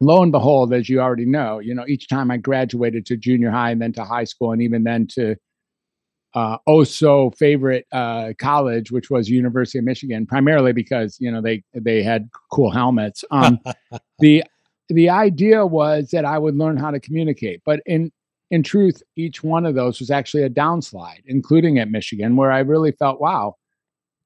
lo 0.00 0.20
and 0.20 0.32
behold, 0.32 0.74
as 0.74 0.88
you 0.88 1.00
already 1.00 1.26
know, 1.26 1.60
you 1.60 1.76
know, 1.76 1.86
each 1.86 2.08
time 2.08 2.32
I 2.32 2.38
graduated 2.38 3.06
to 3.06 3.16
junior 3.16 3.52
high 3.52 3.70
and 3.70 3.80
then 3.80 3.92
to 3.92 4.04
high 4.04 4.24
school 4.24 4.50
and 4.50 4.60
even 4.60 4.82
then 4.82 5.06
to 5.14 5.36
uh, 6.34 6.58
oh 6.66 6.84
so 6.84 7.30
favorite 7.32 7.86
uh, 7.92 8.32
college, 8.38 8.90
which 8.90 9.10
was 9.10 9.30
University 9.30 9.78
of 9.78 9.84
Michigan, 9.84 10.26
primarily 10.26 10.72
because 10.72 11.16
you 11.20 11.30
know 11.30 11.40
they 11.40 11.62
they 11.74 12.02
had 12.02 12.28
cool 12.50 12.70
helmets. 12.70 13.24
Um, 13.30 13.60
the 14.18 14.44
the 14.88 15.08
idea 15.08 15.64
was 15.64 16.10
that 16.10 16.24
I 16.24 16.38
would 16.38 16.56
learn 16.56 16.76
how 16.76 16.90
to 16.90 17.00
communicate, 17.00 17.62
but 17.64 17.80
in 17.86 18.10
in 18.50 18.62
truth, 18.62 19.02
each 19.16 19.42
one 19.42 19.64
of 19.64 19.74
those 19.74 20.00
was 20.00 20.10
actually 20.10 20.42
a 20.42 20.50
downslide, 20.50 21.22
including 21.26 21.78
at 21.78 21.90
Michigan, 21.90 22.36
where 22.36 22.52
I 22.52 22.60
really 22.60 22.92
felt, 22.92 23.20
wow, 23.20 23.56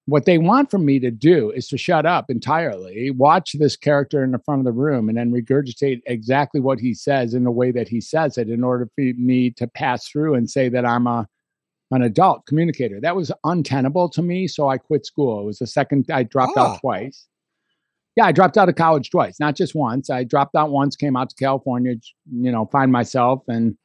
what 0.07 0.25
they 0.25 0.39
want 0.39 0.71
from 0.71 0.85
me 0.85 0.99
to 0.99 1.11
do 1.11 1.51
is 1.51 1.69
to 1.69 1.79
shut 1.79 2.07
up 2.07 2.31
entirely, 2.31 3.11
watch 3.11 3.53
this 3.59 3.77
character 3.77 4.25
in 4.25 4.33
the 4.33 4.39
front 4.39 4.61
of 4.61 4.65
the 4.65 4.73
room, 4.73 5.09
and 5.09 5.19
then 5.19 5.31
regurgitate 5.31 6.01
exactly 6.07 6.61
what 6.61 6.81
he 6.81 6.95
says 6.95 7.35
in 7.35 7.45
the 7.45 7.51
way 7.51 7.71
that 7.71 7.89
he 7.89 8.01
says 8.01 8.39
it 8.39 8.49
in 8.49 8.65
order 8.65 8.87
for 8.95 9.03
me 9.19 9.51
to 9.51 9.67
pass 9.67 10.09
through 10.09 10.35
and 10.35 10.51
say 10.51 10.69
that 10.71 10.87
I'm 10.87 11.07
a 11.07 11.29
an 11.91 12.03
adult 12.03 12.47
communicator. 12.47 13.01
That 13.01 13.17
was 13.17 13.33
untenable 13.45 14.09
to 14.11 14.23
me, 14.23 14.47
so 14.47 14.69
I 14.69 14.79
quit 14.79 15.07
school. 15.07 15.41
It 15.41 15.47
was 15.47 15.59
the 15.59 15.67
second 15.67 16.07
I 16.13 16.23
dropped 16.23 16.57
ah. 16.57 16.75
out 16.75 16.81
twice. 16.81 17.27
Yeah, 18.17 18.27
I 18.27 18.33
dropped 18.33 18.59
out 18.59 18.69
of 18.69 18.75
college 18.75 19.11
twice, 19.11 19.39
not 19.39 19.55
just 19.55 19.75
once. 19.75 20.11
I 20.11 20.25
dropped 20.25 20.57
out 20.57 20.71
once, 20.71 20.97
came 20.97 21.17
out 21.17 21.31
to 21.31 21.37
California, 21.37 21.95
you 22.33 22.51
know, 22.51 22.67
find 22.67 22.91
myself 22.91 23.43
and 23.47 23.77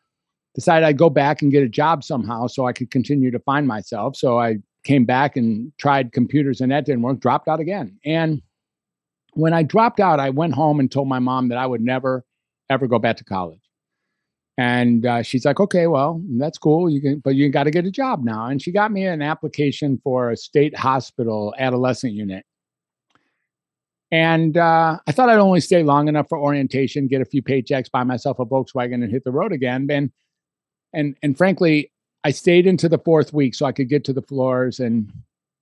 decided 0.56 0.86
I'd 0.86 0.98
go 0.98 1.10
back 1.10 1.42
and 1.42 1.52
get 1.52 1.64
a 1.64 1.70
job 1.70 2.04
somehow 2.04 2.48
so 2.48 2.66
I 2.66 2.74
could 2.74 2.90
continue 2.90 3.32
to 3.32 3.40
find 3.40 3.68
myself. 3.68 4.16
So 4.16 4.40
I 4.40 4.58
came 4.84 5.06
back 5.06 5.38
and 5.38 5.72
tried 5.78 6.12
computers 6.12 6.62
and 6.62 6.72
that 6.72 6.86
didn't 6.86 7.04
work, 7.04 7.20
dropped 7.20 7.48
out 7.48 7.60
again. 7.60 7.98
And 8.06 8.42
when 9.34 9.54
I 9.54 9.64
dropped 9.64 10.00
out, 10.00 10.20
I 10.20 10.30
went 10.30 10.54
home 10.54 10.80
and 10.80 10.92
told 10.92 11.08
my 11.08 11.20
mom 11.20 11.50
that 11.50 11.58
I 11.58 11.66
would 11.66 11.82
never, 11.82 12.26
ever 12.70 12.88
go 12.88 13.00
back 13.00 13.18
to 13.18 13.24
college. 13.24 13.63
And 14.58 15.06
uh, 15.06 15.24
she's 15.24 15.46
like, 15.46 15.60
okay, 15.60 15.88
well, 15.88 16.22
that's 16.38 16.58
cool. 16.58 16.90
You 16.90 17.02
can, 17.02 17.20
but 17.20 17.36
you 17.36 17.50
got 17.50 17.64
to 17.64 17.72
get 17.72 17.86
a 17.86 17.92
job 17.92 18.24
now. 18.24 18.46
And 18.46 18.62
she 18.62 18.72
got 18.72 18.92
me 18.92 19.06
an 19.06 19.22
application 19.22 20.00
for 20.04 20.30
a 20.30 20.38
state 20.38 20.78
hospital 20.78 21.56
adolescent 21.58 22.14
unit. 22.14 22.46
And 24.12 24.58
uh, 24.58 25.00
I 25.08 25.12
thought 25.12 25.30
I'd 25.30 25.40
only 25.40 25.60
stay 25.60 25.82
long 25.82 26.08
enough 26.08 26.30
for 26.30 26.38
orientation, 26.38 27.08
get 27.08 27.22
a 27.22 27.26
few 27.26 27.42
paychecks, 27.42 27.90
buy 27.90 28.04
myself 28.04 28.38
a 28.38 28.46
Volkswagen, 28.46 29.04
and 29.04 29.10
hit 29.10 29.24
the 29.24 29.32
road 29.32 29.52
again. 29.52 29.88
And 29.90 30.12
and 30.94 31.18
and 31.24 31.36
frankly, 31.36 31.92
I 32.24 32.30
stayed 32.30 32.68
into 32.68 32.88
the 32.88 33.00
fourth 33.00 33.34
week 33.34 33.56
so 33.56 33.66
I 33.66 33.72
could 33.72 33.90
get 33.90 34.04
to 34.06 34.14
the 34.14 34.22
floors 34.22 34.80
and 34.80 35.12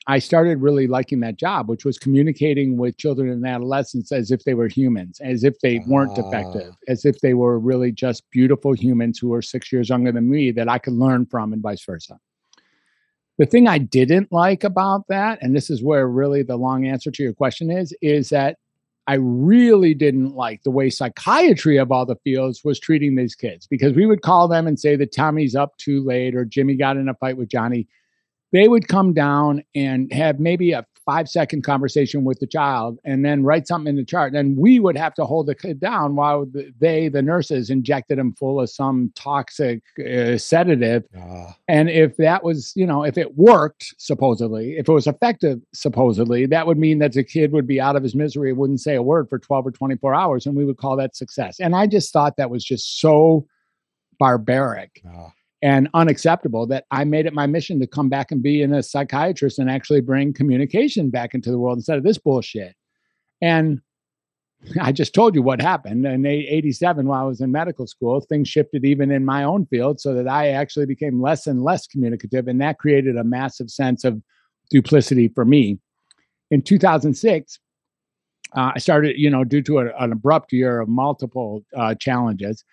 I 0.08 0.18
started 0.18 0.62
really 0.62 0.88
liking 0.88 1.20
that 1.20 1.38
job, 1.38 1.70
which 1.70 1.86
was 1.86 2.00
communicating 2.00 2.78
with 2.78 2.98
children 2.98 3.30
and 3.30 3.46
adolescents 3.46 4.12
as 4.12 4.32
if 4.32 4.44
they 4.44 4.56
were 4.56 4.68
humans, 4.68 5.20
as 5.22 5.44
if 5.44 5.60
they 5.60 5.80
weren't 5.86 6.16
defective, 6.16 6.72
ah. 6.72 6.78
as 6.88 7.06
if 7.06 7.20
they 7.20 7.36
were 7.36 7.60
really 7.60 7.92
just 7.92 8.30
beautiful 8.32 8.74
humans 8.74 9.20
who 9.20 9.30
were 9.30 9.44
six 9.44 9.72
years 9.72 9.90
younger 9.90 10.12
than 10.12 10.30
me 10.30 10.52
that 10.52 10.68
I 10.68 10.80
could 10.80 10.94
learn 10.94 11.28
from 11.28 11.54
and 11.54 11.62
vice 11.62 11.86
versa. 11.86 12.20
The 13.38 13.46
thing 13.46 13.68
I 13.68 13.78
didn't 13.78 14.32
like 14.32 14.64
about 14.64 15.08
that, 15.10 15.40
and 15.42 15.56
this 15.56 15.70
is 15.70 15.84
where 15.84 16.08
really 16.08 16.44
the 16.44 16.58
long 16.58 16.86
answer 16.86 17.12
to 17.12 17.24
your 17.24 17.34
question 17.34 17.70
is, 17.70 17.94
is 18.02 18.30
that 18.30 18.58
I 19.08 19.16
really 19.16 19.94
didn't 19.94 20.36
like 20.36 20.64
the 20.64 20.72
way 20.72 20.90
psychiatry 20.90 21.78
of 21.78 21.92
all 21.92 22.06
the 22.06 22.18
fields 22.24 22.64
was 22.64 22.80
treating 22.80 23.16
these 23.16 23.36
kids 23.36 23.68
because 23.68 23.94
we 23.94 24.06
would 24.06 24.22
call 24.22 24.48
them 24.48 24.68
and 24.68 24.80
say 24.80 24.96
that 24.96 25.14
Tommy's 25.14 25.56
up 25.56 25.76
too 25.78 26.04
late 26.04 26.36
or 26.36 26.46
Jimmy 26.46 26.76
got 26.76 26.98
in 26.98 27.10
a 27.10 27.16
fight 27.16 27.38
with 27.38 27.50
Johnny. 27.50 27.88
They 28.52 28.68
would 28.68 28.88
come 28.88 29.14
down 29.14 29.64
and 29.76 30.12
have 30.12 30.40
maybe 30.40 30.72
a 30.74 30.86
five 31.06 31.28
second 31.28 31.64
conversation 31.64 32.24
with 32.24 32.40
the 32.40 32.48
child 32.48 33.00
and 33.04 33.26
then 33.26 33.44
write 33.44 33.68
something 33.68 33.90
in 33.90 33.96
the 33.96 34.06
chart. 34.06 34.34
And 34.34 34.58
we 34.58 34.80
would 34.80 34.98
have 34.98 35.14
to 35.16 35.26
hold 35.26 35.48
the 35.48 35.56
kid 35.56 35.80
down 35.80 36.16
while 36.16 36.46
they, 36.80 37.10
the 37.10 37.22
nurses, 37.22 37.70
injected 37.70 38.20
him 38.20 38.34
full 38.34 38.62
of 38.62 38.70
some 38.70 39.12
toxic 39.16 39.82
uh, 40.00 40.38
sedative. 40.38 41.04
Uh. 41.18 41.52
And 41.68 41.90
if 41.90 42.18
that 42.18 42.44
was, 42.44 42.74
you 42.76 42.86
know, 42.86 43.04
if 43.04 43.18
it 43.18 43.38
worked, 43.38 43.94
supposedly, 43.98 44.78
if 44.78 44.88
it 44.88 44.94
was 44.94 45.08
effective, 45.08 45.60
supposedly, 45.74 46.46
that 46.48 46.68
would 46.68 46.78
mean 46.78 47.00
that 47.00 47.14
the 47.14 47.24
kid 47.24 47.52
would 47.52 47.68
be 47.68 47.82
out 47.82 47.96
of 47.96 48.04
his 48.04 48.16
misery, 48.16 48.54
wouldn't 48.54 48.82
say 48.82 48.96
a 48.96 49.02
word 49.04 49.30
for 49.30 49.40
12 49.40 49.68
or 49.68 49.72
24 49.72 50.14
hours. 50.14 50.46
And 50.46 50.56
we 50.56 50.66
would 50.66 50.78
call 50.78 50.96
that 50.98 51.16
success. 51.16 51.60
And 51.60 51.76
I 51.76 51.88
just 51.88 52.14
thought 52.14 52.38
that 52.38 52.50
was 52.50 52.64
just 52.64 53.00
so 53.00 53.46
barbaric. 54.20 55.02
Uh 55.08 55.30
and 55.62 55.90
unacceptable 55.94 56.66
that 56.68 56.86
I 56.92 57.04
made 57.04 57.26
it 57.26 57.34
my 57.34 57.46
mission 57.46 57.80
to 57.80 57.88
come 57.88 58.10
back 58.10 58.32
and 58.32 58.42
be 58.42 58.62
in 58.62 58.74
a 58.74 58.82
psychiatrist 58.82 59.60
and 59.60 59.70
actually 59.70 60.02
bring 60.02 60.34
communication 60.34 61.10
back 61.10 61.34
into 61.34 61.52
the 61.52 61.60
world 61.60 61.78
instead 61.78 61.98
of 61.98 62.04
this 62.04 62.18
bullshit. 62.18 62.76
And 63.42 63.82
I 64.80 64.92
just 64.92 65.14
told 65.14 65.36
you 65.36 65.42
what 65.42 65.62
happened. 65.62 66.06
In 66.06 66.26
87, 66.26 67.08
while 67.08 67.24
I 67.24 67.28
was 67.28 67.42
in 67.42 67.52
medical 67.52 67.88
school, 67.88 68.22
things 68.22 68.48
shifted 68.48 68.86
even 68.86 69.12
in 69.12 69.26
my 69.26 69.44
own 69.44 69.66
field 69.68 70.00
so 70.00 70.14
that 70.14 70.28
I 70.28 70.50
actually 70.50 70.86
became 70.86 71.22
less 71.22 71.48
and 71.48 71.64
less 71.64 71.88
communicative. 71.88 72.48
And 72.48 72.62
that 72.62 72.78
created 72.78 73.18
a 73.18 73.24
massive 73.24 73.70
sense 73.70 74.04
of 74.04 74.22
duplicity 74.70 75.30
for 75.30 75.46
me. 75.46 75.80
In 76.52 76.62
2006, 76.62 77.60
uh, 78.56 78.72
I 78.76 78.80
started, 78.80 79.18
you 79.18 79.30
know, 79.30 79.44
due 79.44 79.62
to 79.64 79.80
a, 79.80 79.96
an 79.98 80.12
abrupt 80.12 80.52
year 80.52 80.82
of 80.82 80.90
multiple 80.90 81.64
uh, 81.76 81.96
challenges, 81.96 82.64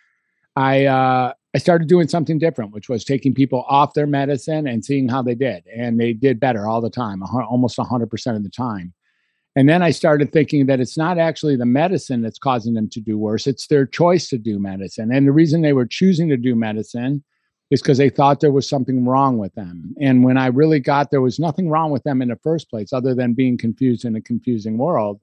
I 0.58 0.86
uh, 0.86 1.32
I 1.54 1.58
started 1.58 1.88
doing 1.88 2.08
something 2.08 2.38
different, 2.38 2.72
which 2.72 2.88
was 2.88 3.04
taking 3.04 3.32
people 3.32 3.64
off 3.68 3.94
their 3.94 4.08
medicine 4.08 4.66
and 4.66 4.84
seeing 4.84 5.08
how 5.08 5.22
they 5.22 5.36
did. 5.36 5.64
And 5.74 6.00
they 6.00 6.12
did 6.12 6.40
better 6.40 6.66
all 6.66 6.80
the 6.80 6.90
time, 6.90 7.22
almost 7.22 7.78
100% 7.78 8.36
of 8.36 8.42
the 8.42 8.50
time. 8.50 8.92
And 9.56 9.68
then 9.68 9.82
I 9.82 9.90
started 9.90 10.32
thinking 10.32 10.66
that 10.66 10.80
it's 10.80 10.98
not 10.98 11.16
actually 11.16 11.56
the 11.56 11.64
medicine 11.64 12.22
that's 12.22 12.38
causing 12.38 12.74
them 12.74 12.88
to 12.90 13.00
do 13.00 13.16
worse, 13.16 13.46
it's 13.46 13.68
their 13.68 13.86
choice 13.86 14.28
to 14.28 14.38
do 14.38 14.58
medicine. 14.58 15.10
And 15.12 15.26
the 15.26 15.32
reason 15.32 15.62
they 15.62 15.72
were 15.72 15.86
choosing 15.86 16.28
to 16.28 16.36
do 16.36 16.54
medicine 16.54 17.24
is 17.70 17.80
because 17.80 17.98
they 17.98 18.10
thought 18.10 18.40
there 18.40 18.52
was 18.52 18.68
something 18.68 19.04
wrong 19.04 19.38
with 19.38 19.54
them. 19.54 19.94
And 20.00 20.24
when 20.24 20.36
I 20.36 20.46
really 20.46 20.80
got 20.80 21.10
there 21.10 21.20
was 21.20 21.38
nothing 21.38 21.70
wrong 21.70 21.90
with 21.90 22.02
them 22.02 22.20
in 22.20 22.28
the 22.28 22.36
first 22.36 22.68
place, 22.68 22.92
other 22.92 23.14
than 23.14 23.32
being 23.32 23.58
confused 23.58 24.04
in 24.04 24.16
a 24.16 24.20
confusing 24.20 24.76
world, 24.76 25.20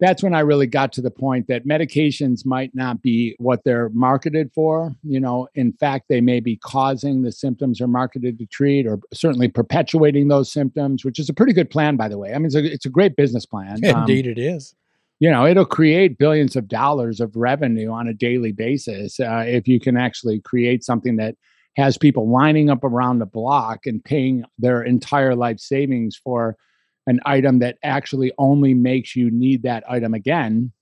that's 0.00 0.22
when 0.22 0.34
I 0.34 0.40
really 0.40 0.66
got 0.66 0.92
to 0.94 1.00
the 1.00 1.10
point 1.10 1.46
that 1.46 1.66
medications 1.66 2.44
might 2.44 2.74
not 2.74 3.02
be 3.02 3.36
what 3.38 3.62
they're 3.64 3.88
marketed 3.90 4.50
for. 4.52 4.94
You 5.04 5.20
know, 5.20 5.48
in 5.54 5.72
fact, 5.74 6.06
they 6.08 6.20
may 6.20 6.40
be 6.40 6.56
causing 6.56 7.22
the 7.22 7.32
symptoms 7.32 7.80
are 7.80 7.86
marketed 7.86 8.38
to 8.38 8.46
treat, 8.46 8.86
or 8.86 8.98
certainly 9.12 9.48
perpetuating 9.48 10.28
those 10.28 10.52
symptoms, 10.52 11.04
which 11.04 11.18
is 11.18 11.28
a 11.28 11.34
pretty 11.34 11.52
good 11.52 11.70
plan, 11.70 11.96
by 11.96 12.08
the 12.08 12.18
way. 12.18 12.34
I 12.34 12.38
mean, 12.38 12.46
it's 12.46 12.56
a, 12.56 12.64
it's 12.64 12.86
a 12.86 12.90
great 12.90 13.16
business 13.16 13.46
plan. 13.46 13.84
Indeed, 13.84 14.26
um, 14.26 14.32
it 14.32 14.38
is. 14.38 14.74
You 15.20 15.30
know, 15.30 15.46
it'll 15.46 15.64
create 15.64 16.18
billions 16.18 16.56
of 16.56 16.66
dollars 16.66 17.20
of 17.20 17.36
revenue 17.36 17.92
on 17.92 18.08
a 18.08 18.14
daily 18.14 18.50
basis 18.50 19.20
uh, 19.20 19.44
if 19.46 19.68
you 19.68 19.78
can 19.78 19.96
actually 19.96 20.40
create 20.40 20.82
something 20.82 21.14
that 21.18 21.36
has 21.76 21.96
people 21.96 22.28
lining 22.28 22.70
up 22.70 22.82
around 22.82 23.20
the 23.20 23.26
block 23.26 23.86
and 23.86 24.04
paying 24.04 24.44
their 24.58 24.82
entire 24.82 25.36
life 25.36 25.60
savings 25.60 26.16
for 26.16 26.56
an 27.06 27.20
item 27.26 27.58
that 27.58 27.78
actually 27.82 28.32
only 28.38 28.74
makes 28.74 29.16
you 29.16 29.30
need 29.30 29.62
that 29.62 29.82
item 29.88 30.14
again 30.14 30.72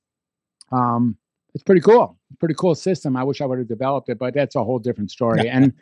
um, 0.72 1.16
it's 1.54 1.64
pretty 1.64 1.80
cool. 1.80 2.16
Pretty 2.38 2.54
cool 2.54 2.74
system. 2.74 3.16
I 3.16 3.24
wish 3.24 3.40
i 3.40 3.46
would 3.46 3.58
have 3.58 3.68
developed 3.68 4.08
it 4.08 4.18
but 4.18 4.34
that's 4.34 4.54
a 4.54 4.64
whole 4.64 4.78
different 4.78 5.10
story. 5.10 5.48
And 5.48 5.72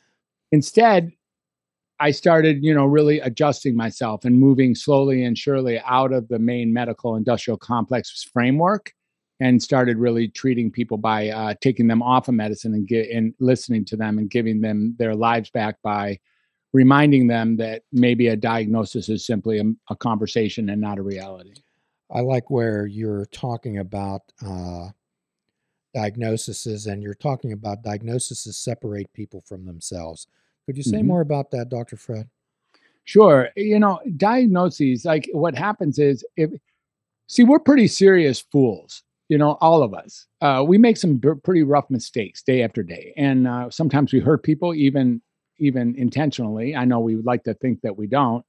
instead 0.52 1.10
i 2.00 2.10
started 2.10 2.62
you 2.62 2.74
know 2.74 2.84
really 2.84 3.18
adjusting 3.20 3.76
myself 3.76 4.24
and 4.24 4.38
moving 4.38 4.74
slowly 4.74 5.24
and 5.24 5.38
surely 5.38 5.80
out 5.80 6.12
of 6.12 6.28
the 6.28 6.38
main 6.38 6.72
medical 6.72 7.16
industrial 7.16 7.56
complex 7.56 8.22
framework 8.32 8.92
and 9.40 9.62
started 9.62 9.96
really 9.96 10.28
treating 10.28 10.70
people 10.70 10.96
by 10.96 11.28
uh, 11.28 11.54
taking 11.60 11.88
them 11.88 12.02
off 12.02 12.28
of 12.28 12.34
medicine 12.34 12.74
and 12.74 12.86
get 12.86 13.08
and 13.10 13.34
listening 13.40 13.84
to 13.84 13.96
them 13.96 14.18
and 14.18 14.30
giving 14.30 14.60
them 14.60 14.94
their 14.98 15.14
lives 15.14 15.50
back 15.50 15.76
by 15.82 16.18
reminding 16.74 17.28
them 17.28 17.56
that 17.56 17.84
maybe 17.92 18.26
a 18.28 18.36
diagnosis 18.36 19.08
is 19.08 19.24
simply 19.24 19.60
a, 19.60 19.64
a 19.90 19.96
conversation 19.96 20.68
and 20.68 20.80
not 20.80 20.98
a 20.98 21.02
reality. 21.02 21.54
I 22.12 22.20
like 22.20 22.50
where 22.50 22.84
you're 22.84 23.26
talking 23.26 23.78
about 23.78 24.22
uh, 24.44 24.88
diagnoses 25.94 26.86
and 26.86 27.00
you're 27.00 27.14
talking 27.14 27.52
about 27.52 27.84
diagnoses 27.84 28.58
separate 28.58 29.10
people 29.14 29.40
from 29.46 29.64
themselves. 29.64 30.26
Could 30.66 30.76
you 30.76 30.82
say 30.82 30.98
mm-hmm. 30.98 31.06
more 31.06 31.20
about 31.20 31.52
that, 31.52 31.68
Dr. 31.68 31.96
Fred? 31.96 32.28
Sure. 33.04 33.50
You 33.54 33.78
know, 33.78 34.00
diagnoses, 34.16 35.04
like 35.04 35.28
what 35.32 35.54
happens 35.54 36.00
is 36.00 36.24
if, 36.36 36.50
see, 37.28 37.44
we're 37.44 37.60
pretty 37.60 37.86
serious 37.86 38.40
fools, 38.40 39.04
you 39.28 39.38
know, 39.38 39.58
all 39.60 39.84
of 39.84 39.94
us. 39.94 40.26
Uh, 40.40 40.64
we 40.66 40.76
make 40.78 40.96
some 40.96 41.18
b- 41.18 41.30
pretty 41.44 41.62
rough 41.62 41.88
mistakes 41.88 42.42
day 42.42 42.62
after 42.64 42.82
day. 42.82 43.14
And 43.16 43.46
uh, 43.46 43.70
sometimes 43.70 44.12
we 44.12 44.18
hurt 44.18 44.42
people 44.42 44.74
even 44.74 45.22
even 45.58 45.94
intentionally. 45.96 46.76
I 46.76 46.84
know 46.84 47.00
we 47.00 47.16
would 47.16 47.26
like 47.26 47.44
to 47.44 47.54
think 47.54 47.80
that 47.82 47.96
we 47.96 48.06
don't, 48.06 48.44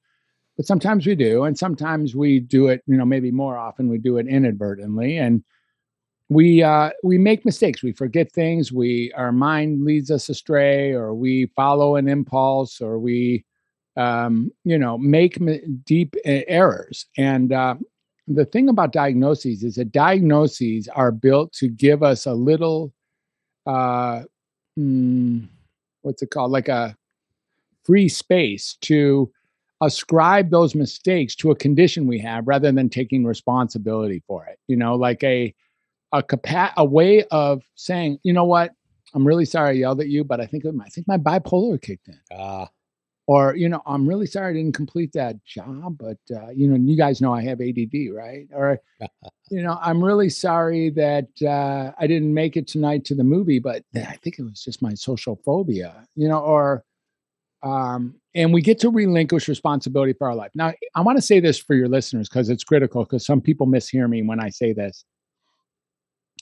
but 0.56 0.66
sometimes 0.66 1.06
we 1.06 1.14
do. 1.14 1.44
And 1.44 1.58
sometimes 1.58 2.14
we 2.14 2.40
do 2.40 2.68
it, 2.68 2.82
you 2.86 2.96
know, 2.96 3.04
maybe 3.04 3.30
more 3.30 3.56
often 3.58 3.88
we 3.88 3.98
do 3.98 4.18
it 4.18 4.26
inadvertently. 4.26 5.18
And 5.18 5.44
we 6.28 6.62
uh, 6.62 6.90
we 7.02 7.18
make 7.18 7.44
mistakes. 7.44 7.82
We 7.82 7.92
forget 7.92 8.32
things. 8.32 8.72
We 8.72 9.12
our 9.12 9.32
mind 9.32 9.84
leads 9.84 10.10
us 10.10 10.28
astray, 10.28 10.92
or 10.92 11.14
we 11.14 11.46
follow 11.54 11.96
an 11.96 12.08
impulse, 12.08 12.80
or 12.80 12.98
we 12.98 13.44
um, 13.96 14.50
you 14.64 14.78
know 14.78 14.98
make 14.98 15.38
deep 15.84 16.16
errors. 16.24 17.06
And 17.16 17.52
uh, 17.52 17.76
the 18.26 18.44
thing 18.44 18.68
about 18.68 18.92
diagnoses 18.92 19.62
is 19.62 19.76
that 19.76 19.92
diagnoses 19.92 20.88
are 20.88 21.12
built 21.12 21.52
to 21.54 21.68
give 21.68 22.02
us 22.02 22.26
a 22.26 22.34
little 22.34 22.92
uh, 23.66 24.22
mm, 24.78 25.46
what's 26.06 26.22
it 26.22 26.30
called 26.30 26.50
like 26.50 26.68
a 26.68 26.96
free 27.84 28.08
space 28.08 28.76
to 28.80 29.30
ascribe 29.82 30.50
those 30.50 30.74
mistakes 30.74 31.34
to 31.34 31.50
a 31.50 31.56
condition 31.56 32.06
we 32.06 32.18
have 32.18 32.48
rather 32.48 32.72
than 32.72 32.88
taking 32.88 33.26
responsibility 33.26 34.22
for 34.26 34.46
it 34.46 34.58
you 34.68 34.76
know 34.76 34.94
like 34.94 35.22
a 35.22 35.54
a 36.12 36.22
capa- 36.22 36.72
a 36.76 36.84
way 36.84 37.24
of 37.24 37.62
saying 37.74 38.18
you 38.22 38.32
know 38.32 38.44
what 38.44 38.72
I'm 39.14 39.26
really 39.26 39.44
sorry 39.46 39.70
I 39.70 39.72
yelled 39.72 40.00
at 40.00 40.08
you, 40.08 40.24
but 40.24 40.40
I 40.40 40.46
think 40.46 40.64
I 40.66 40.88
think 40.90 41.08
my 41.08 41.16
bipolar 41.16 41.80
kicked 41.80 42.08
in. 42.08 42.18
Ah, 42.32 42.68
Or, 43.28 43.56
you 43.56 43.68
know, 43.68 43.82
I'm 43.86 44.08
really 44.08 44.26
sorry 44.26 44.50
I 44.50 44.52
didn't 44.52 44.76
complete 44.76 45.12
that 45.14 45.44
job, 45.44 45.98
but 45.98 46.18
uh, 46.30 46.50
you 46.50 46.68
know, 46.68 46.76
you 46.76 46.96
guys 46.96 47.20
know 47.20 47.34
I 47.34 47.42
have 47.42 47.60
ADD, 47.60 48.12
right? 48.12 48.46
Or, 48.54 48.80
you 49.50 49.62
know, 49.62 49.78
I'm 49.82 50.02
really 50.02 50.30
sorry 50.30 50.90
that 50.90 51.28
uh, 51.42 51.92
I 51.98 52.06
didn't 52.06 52.32
make 52.32 52.56
it 52.56 52.68
tonight 52.68 53.04
to 53.06 53.16
the 53.16 53.24
movie, 53.24 53.58
but 53.58 53.82
I 53.96 54.16
think 54.22 54.38
it 54.38 54.44
was 54.44 54.62
just 54.62 54.80
my 54.80 54.94
social 54.94 55.40
phobia, 55.44 56.06
you 56.14 56.28
know, 56.28 56.38
or 56.38 56.84
um, 57.62 58.14
and 58.34 58.52
we 58.52 58.62
get 58.62 58.78
to 58.80 58.90
relinquish 58.90 59.48
responsibility 59.48 60.12
for 60.12 60.28
our 60.28 60.34
life. 60.36 60.50
Now, 60.54 60.72
I 60.94 61.00
want 61.00 61.18
to 61.18 61.22
say 61.22 61.40
this 61.40 61.58
for 61.58 61.74
your 61.74 61.88
listeners 61.88 62.28
because 62.28 62.48
it's 62.48 62.62
critical 62.62 63.04
because 63.04 63.26
some 63.26 63.40
people 63.40 63.66
mishear 63.66 64.08
me 64.08 64.22
when 64.22 64.40
I 64.40 64.50
say 64.50 64.72
this. 64.72 65.04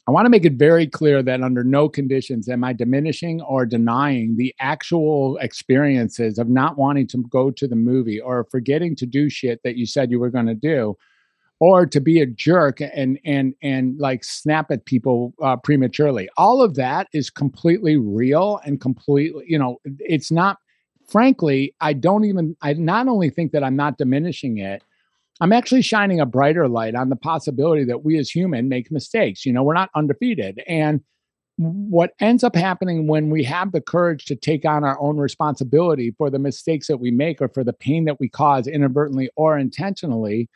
I 0.07 0.11
want 0.11 0.27
to 0.27 0.31
make 0.31 0.45
it 0.45 0.55
very 0.55 0.87
clear 0.87 1.23
that 1.23 1.43
under 1.43 1.65
no 1.65 1.89
conditions 1.89 2.49
am 2.49 2.63
I 2.63 2.75
diminishing 2.75 3.41
or 3.41 3.65
denying 3.65 4.37
the 4.37 4.55
actual 4.61 5.39
experiences 5.39 6.39
of 6.39 6.49
not 6.49 6.77
wanting 6.77 7.07
to 7.09 7.25
go 7.31 7.51
to 7.51 7.67
the 7.67 7.77
movie 7.77 8.21
or 8.21 8.45
forgetting 8.51 8.97
to 8.97 9.07
do 9.07 9.31
shit 9.31 9.61
that 9.65 9.77
you 9.77 9.87
said 9.87 10.11
you 10.11 10.21
were 10.21 10.31
going 10.31 10.47
to 10.47 10.55
do 10.55 10.95
or 11.59 11.87
to 11.87 12.01
be 12.01 12.21
a 12.21 12.27
jerk 12.27 12.81
and 12.81 13.19
and 13.25 13.55
and 13.63 13.99
like 13.99 14.25
snap 14.25 14.71
at 14.71 14.85
people 14.85 15.33
uh, 15.43 15.57
prematurely. 15.57 16.29
All 16.37 16.61
of 16.61 16.75
that 16.75 17.09
is 17.15 17.31
completely 17.31 17.97
real 17.97 18.61
and 18.67 18.81
completely 18.81 19.45
you 19.47 19.59
know 19.59 19.81
it's 19.85 20.31
not 20.31 20.59
frankly 21.07 21.75
i 21.81 21.93
don't 21.93 22.25
even 22.25 22.57
i 22.63 22.73
not 22.73 23.09
only 23.09 23.29
think 23.29 23.53
that 23.53 23.63
i'm 23.63 23.77
not 23.77 23.99
diminishing 23.99 24.59
it 24.59 24.83
I'm 25.41 25.53
actually 25.53 25.83
shining 25.83 26.21
a 26.21 26.27
brighter 26.27 26.69
light 26.69 26.95
on 26.95 27.09
the 27.09 27.17
possibility 27.17 27.85
that 27.85 28.05
we 28.05 28.19
as 28.19 28.31
human 28.31 28.69
make 28.69 28.91
mistakes. 28.91 29.45
You 29.45 29.53
know, 29.53 29.63
we're 29.63 29.75
not 29.75 29.91
undefeated. 29.95 30.63
And 30.69 31.01
what 31.57 32.13
ends 32.21 32.45
up 32.45 32.55
happening 32.55 33.07
when 33.07 33.31
we 33.31 33.45
have 33.45 33.73
the 33.73 33.81
courage 33.81 34.25
to 34.27 34.37
take 34.37 34.65
on 34.65 34.85
our 34.85 34.99
own 35.01 35.19
responsibility 35.19 36.13
for 36.17 36.31
the 36.31 36.39
mistakes 36.39 36.87
that 36.89 36.99
we 36.99 37.11
make 37.11 37.41
or 37.41 37.49
for 37.49 37.65
the 37.65 37.73
pain 37.73 38.05
that 38.07 38.19
we 38.19 38.29
cause 38.29 38.67
inadvertently 38.67 39.31
or 39.37 39.59
intentionally, 39.59 40.49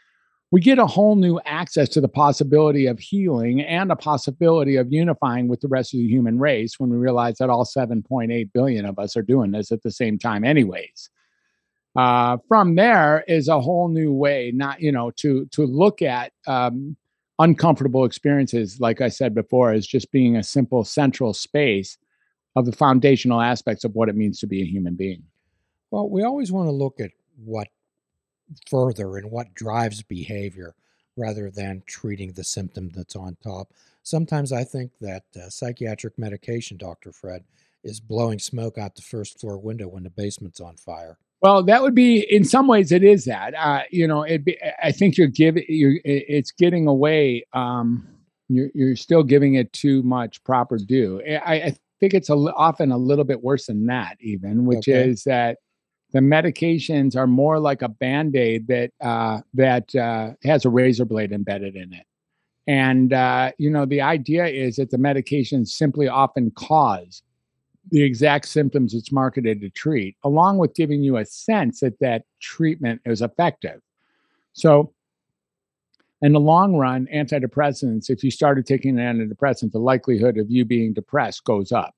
we 0.51 0.61
get 0.61 0.79
a 0.79 0.87
whole 0.87 1.15
new 1.15 1.39
access 1.45 1.89
to 1.91 2.01
the 2.01 2.09
possibility 2.09 2.87
of 2.87 2.99
healing 2.99 3.61
and 3.61 3.93
a 3.93 3.97
possibility 3.97 4.77
of 4.77 4.93
unifying 4.93 5.47
with 5.47 5.61
the 5.61 5.69
rest 5.69 5.93
of 5.93 6.01
the 6.01 6.09
human 6.09 6.39
race 6.39 6.81
when 6.81 6.91
we 6.91 6.97
realize 6.97 7.37
that 7.39 7.51
all 7.51 7.65
7.8 7.65 8.53
billion 8.53 8.85
of 8.85 8.99
us 8.99 9.17
are 9.17 9.23
doing 9.23 9.51
this 9.51 9.71
at 9.71 9.83
the 9.83 9.91
same 9.91 10.19
time, 10.19 10.45
anyways 10.45 11.11
uh, 11.99 12.37
from 12.49 12.75
there 12.75 13.25
is 13.29 13.49
a 13.49 13.61
whole 13.61 13.89
new 13.89 14.13
way 14.13 14.51
not 14.55 14.81
you 14.81 14.93
know 14.93 15.11
to 15.13 15.47
to 15.47 15.65
look 15.67 16.03
at 16.03 16.33
um, 16.47 16.97
uncomfortable 17.39 18.05
experiences 18.05 18.81
like 18.81 19.01
i 19.01 19.09
said 19.09 19.35
before 19.35 19.73
is 19.73 19.87
just 19.87 20.11
being 20.13 20.37
a 20.37 20.43
simple 20.43 20.85
central 20.85 21.33
space 21.35 21.99
of 22.57 22.67
the 22.67 22.73
foundational 22.73 23.41
aspects 23.41 23.85
of 23.85 23.95
what 23.95 24.09
it 24.09 24.17
means 24.17 24.41
to 24.41 24.47
be 24.47 24.63
a 24.63 24.67
human 24.67 24.95
being 24.95 25.23
well, 25.91 26.09
we 26.09 26.23
always 26.23 26.53
want 26.53 26.67
to 26.67 26.73
look 26.73 27.01
at 27.01 27.13
what 27.45 27.69
further 28.69 29.17
and 29.17 29.31
what 29.31 29.55
drives 29.55 30.03
behavior 30.03 30.75
rather 31.17 31.51
than 31.51 31.83
treating 31.87 32.33
the 32.33 32.45
symptom 32.45 32.91
that's 32.95 33.17
on 33.17 33.37
top. 33.43 33.73
Sometimes 34.03 34.53
I 34.53 34.65
think 34.65 34.93
that 35.01 35.25
uh, 35.37 35.49
psychiatric 35.49 36.19
medication, 36.19 36.77
Dr. 36.77 37.13
Fred, 37.13 37.45
is 37.83 38.01
blowing 38.01 38.39
smoke 38.39 38.79
out 38.79 38.95
the 38.95 39.03
first 39.03 39.41
floor 39.41 39.59
window 39.59 39.89
when 39.89 40.03
the 40.03 40.11
basement's 40.11 40.61
on 40.61 40.77
fire. 40.77 41.19
Well, 41.41 41.63
that 41.65 41.83
would 41.83 41.95
be 41.95 42.27
in 42.35 42.45
some 42.45 42.67
ways 42.67 42.91
it 42.91 43.05
is 43.05 43.25
that. 43.27 43.55
Uh, 43.55 43.83
you 43.91 44.07
know, 44.09 44.23
it 44.23 44.43
I 44.83 44.91
think 44.93 45.17
you're 45.17 45.29
giving 45.29 45.65
you're 45.69 46.01
it's 46.05 46.51
getting 46.51 46.87
away. 46.87 47.45
Um, 47.53 48.07
you're 48.49 48.71
you're 48.75 48.97
still 48.97 49.23
giving 49.23 49.55
it 49.55 49.73
too 49.73 50.03
much 50.03 50.43
proper 50.43 50.79
due. 50.79 51.23
I, 51.45 51.55
I 51.55 51.77
think 52.01 52.15
it's 52.15 52.31
a, 52.31 52.35
often 52.35 52.91
a 52.91 52.99
little 52.99 53.25
bit 53.25 53.43
worse 53.43 53.67
than 53.67 53.87
that, 53.87 54.17
even, 54.21 54.65
which 54.65 54.89
Okay. 54.89 55.09
is 55.11 55.25
that 55.25 55.59
the 56.13 56.21
medications 56.21 57.15
are 57.15 57.27
more 57.27 57.59
like 57.61 57.83
a 57.83 57.89
band 57.89 58.35
aid 58.35 58.67
that 58.69 58.91
uh, 59.01 59.41
that 59.55 59.95
uh, 59.95 60.31
has 60.43 60.65
a 60.65 60.71
razor 60.71 61.05
blade 61.05 61.33
embedded 61.33 61.77
in 61.77 61.93
it. 61.93 62.07
And 62.67 63.13
uh, 63.13 63.53
you 63.59 63.71
know, 63.71 63.87
the 63.87 64.01
idea 64.01 64.47
is 64.47 64.77
that 64.77 64.91
the 64.91 64.97
medications 64.97 65.69
simply 65.69 66.09
often 66.09 66.51
cause 66.53 67.23
the 67.91 68.03
exact 68.03 68.49
symptoms 68.49 68.95
it's 68.95 69.13
marketed 69.13 69.61
to 69.61 69.71
treat, 69.71 70.17
along 70.25 70.59
with 70.59 70.75
giving 70.75 71.03
you 71.03 71.17
a 71.17 71.25
sense 71.25 71.81
that 71.81 71.99
that 72.01 72.25
treatment 72.41 73.01
is 73.05 73.23
effective. 73.23 73.81
So, 74.53 74.93
in 76.21 76.33
the 76.33 76.41
long 76.41 76.75
run, 76.75 77.07
antidepressants, 77.15 78.11
if 78.11 78.25
you 78.25 78.31
started 78.31 78.67
taking 78.67 78.99
an 78.99 79.19
antidepressant, 79.19 79.71
the 79.71 79.79
likelihood 79.79 80.37
of 80.37 80.51
you 80.51 80.65
being 80.65 80.93
depressed 80.93 81.45
goes 81.45 81.71
up. 81.71 81.95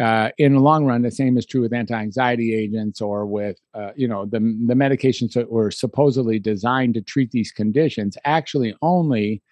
Uh, 0.00 0.30
in 0.38 0.54
the 0.54 0.60
long 0.60 0.84
run, 0.84 1.02
the 1.02 1.10
same 1.10 1.36
is 1.36 1.46
true 1.46 1.60
with 1.60 1.72
anti-anxiety 1.72 2.54
agents 2.54 3.00
or 3.00 3.26
with, 3.26 3.60
uh, 3.74 3.90
you 3.94 4.08
know, 4.08 4.24
the 4.24 4.38
the 4.66 4.74
medications 4.74 5.32
that 5.34 5.50
were 5.50 5.70
supposedly 5.70 6.38
designed 6.38 6.94
to 6.94 7.02
treat 7.02 7.30
these 7.30 7.52
conditions 7.52 8.16
actually 8.24 8.74
only 8.82 9.42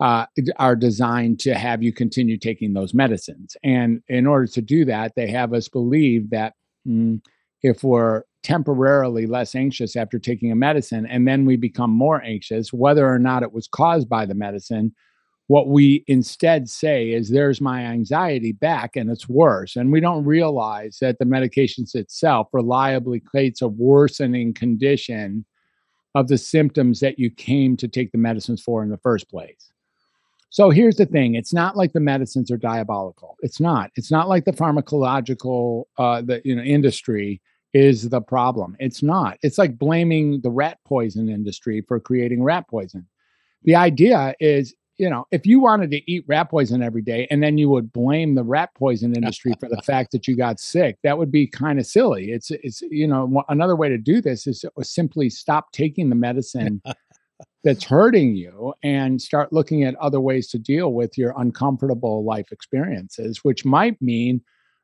uh, 0.00 0.26
are 0.56 0.76
designed 0.76 1.38
to 1.40 1.54
have 1.54 1.82
you 1.82 1.92
continue 1.92 2.38
taking 2.38 2.72
those 2.72 2.94
medicines. 2.94 3.56
And 3.62 4.02
in 4.08 4.26
order 4.26 4.46
to 4.46 4.62
do 4.62 4.84
that, 4.86 5.12
they 5.14 5.28
have 5.28 5.52
us 5.52 5.68
believe 5.68 6.30
that 6.30 6.54
mm, 6.86 7.20
if 7.62 7.84
we're 7.84 8.22
temporarily 8.42 9.26
less 9.26 9.54
anxious 9.54 9.96
after 9.96 10.18
taking 10.18 10.50
a 10.50 10.56
medicine 10.56 11.04
and 11.06 11.28
then 11.28 11.44
we 11.44 11.56
become 11.56 11.90
more 11.90 12.22
anxious, 12.22 12.72
whether 12.72 13.06
or 13.06 13.18
not 13.18 13.42
it 13.42 13.52
was 13.52 13.68
caused 13.68 14.08
by 14.08 14.24
the 14.24 14.34
medicine, 14.34 14.94
what 15.48 15.68
we 15.68 16.04
instead 16.06 16.70
say 16.70 17.10
is, 17.10 17.28
There's 17.28 17.60
my 17.60 17.82
anxiety 17.82 18.52
back 18.52 18.96
and 18.96 19.10
it's 19.10 19.28
worse. 19.28 19.76
And 19.76 19.92
we 19.92 20.00
don't 20.00 20.24
realize 20.24 20.98
that 21.02 21.18
the 21.18 21.26
medications 21.26 21.94
itself 21.94 22.48
reliably 22.54 23.20
creates 23.20 23.60
a 23.60 23.68
worsening 23.68 24.54
condition 24.54 25.44
of 26.14 26.28
the 26.28 26.38
symptoms 26.38 27.00
that 27.00 27.18
you 27.18 27.30
came 27.30 27.76
to 27.76 27.88
take 27.88 28.12
the 28.12 28.18
medicines 28.18 28.62
for 28.62 28.82
in 28.82 28.90
the 28.90 28.98
first 28.98 29.28
place. 29.28 29.70
So 30.50 30.70
here's 30.70 30.96
the 30.96 31.06
thing: 31.06 31.36
it's 31.36 31.54
not 31.54 31.76
like 31.76 31.92
the 31.92 32.00
medicines 32.00 32.50
are 32.50 32.56
diabolical. 32.56 33.36
It's 33.40 33.60
not. 33.60 33.90
It's 33.94 34.10
not 34.10 34.28
like 34.28 34.44
the 34.44 34.52
pharmacological, 34.52 35.84
uh, 35.96 36.22
the 36.22 36.42
you 36.44 36.54
know 36.54 36.62
industry 36.62 37.40
is 37.72 38.08
the 38.08 38.20
problem. 38.20 38.76
It's 38.80 39.02
not. 39.02 39.38
It's 39.42 39.58
like 39.58 39.78
blaming 39.78 40.40
the 40.42 40.50
rat 40.50 40.78
poison 40.84 41.28
industry 41.28 41.82
for 41.86 42.00
creating 42.00 42.42
rat 42.42 42.68
poison. 42.68 43.06
The 43.62 43.76
idea 43.76 44.34
is, 44.40 44.74
you 44.98 45.08
know, 45.08 45.24
if 45.30 45.46
you 45.46 45.60
wanted 45.60 45.92
to 45.92 46.10
eat 46.10 46.24
rat 46.26 46.50
poison 46.50 46.82
every 46.82 47.02
day 47.02 47.28
and 47.30 47.40
then 47.42 47.56
you 47.56 47.68
would 47.68 47.92
blame 47.92 48.34
the 48.34 48.42
rat 48.42 48.70
poison 48.74 49.14
industry 49.14 49.52
for 49.60 49.68
the 49.68 49.80
fact 49.86 50.10
that 50.12 50.26
you 50.26 50.36
got 50.36 50.58
sick, 50.58 50.98
that 51.04 51.16
would 51.16 51.30
be 51.30 51.46
kind 51.46 51.78
of 51.78 51.86
silly. 51.86 52.32
It's 52.32 52.50
it's 52.50 52.82
you 52.82 53.06
know 53.06 53.44
another 53.48 53.76
way 53.76 53.88
to 53.88 53.98
do 53.98 54.20
this 54.20 54.48
is 54.48 54.64
simply 54.82 55.30
stop 55.30 55.70
taking 55.70 56.08
the 56.08 56.16
medicine 56.16 56.82
that's 57.62 57.84
hurting 57.84 58.34
you 58.34 58.72
and 58.82 59.20
start 59.20 59.52
looking 59.52 59.84
at 59.84 59.94
other 59.96 60.20
ways 60.20 60.48
to 60.48 60.58
deal 60.58 60.92
with 60.92 61.18
your 61.18 61.34
uncomfortable 61.36 62.24
life 62.24 62.52
experiences, 62.52 63.40
which 63.42 63.64
might 63.64 64.00
mean 64.00 64.40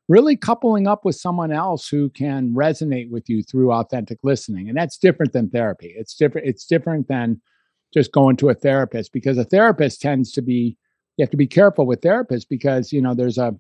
really 0.09 0.37
coupling 0.37 0.87
up 0.87 1.05
with 1.05 1.17
someone 1.17 1.51
else 1.51 1.89
who 1.89 2.11
can 2.11 2.51
resonate 2.51 3.11
with 3.11 3.29
you 3.29 3.43
through 3.43 3.73
authentic 3.73 4.19
listening. 4.23 4.69
And 4.69 4.77
that's 4.77 4.99
different 4.99 5.33
than 5.33 5.51
therapy. 5.51 5.95
It's 5.97 6.15
different, 6.15 6.47
it's 6.47 6.67
different 6.67 7.09
than 7.09 7.41
just 7.93 8.13
going 8.13 8.37
to 8.37 8.51
a 8.51 8.55
therapist 8.55 9.13
because 9.13 9.39
a 9.39 9.45
therapist 9.45 10.01
tends 10.01 10.33
to 10.33 10.43
be 10.43 10.77
you 11.17 11.23
have 11.23 11.31
to 11.31 11.37
be 11.37 11.47
careful 11.47 11.87
with 11.87 12.03
therapists 12.03 12.47
because 12.49 12.93
you 12.93 13.01
know 13.01 13.15
there's 13.15 13.39
a 13.39 13.55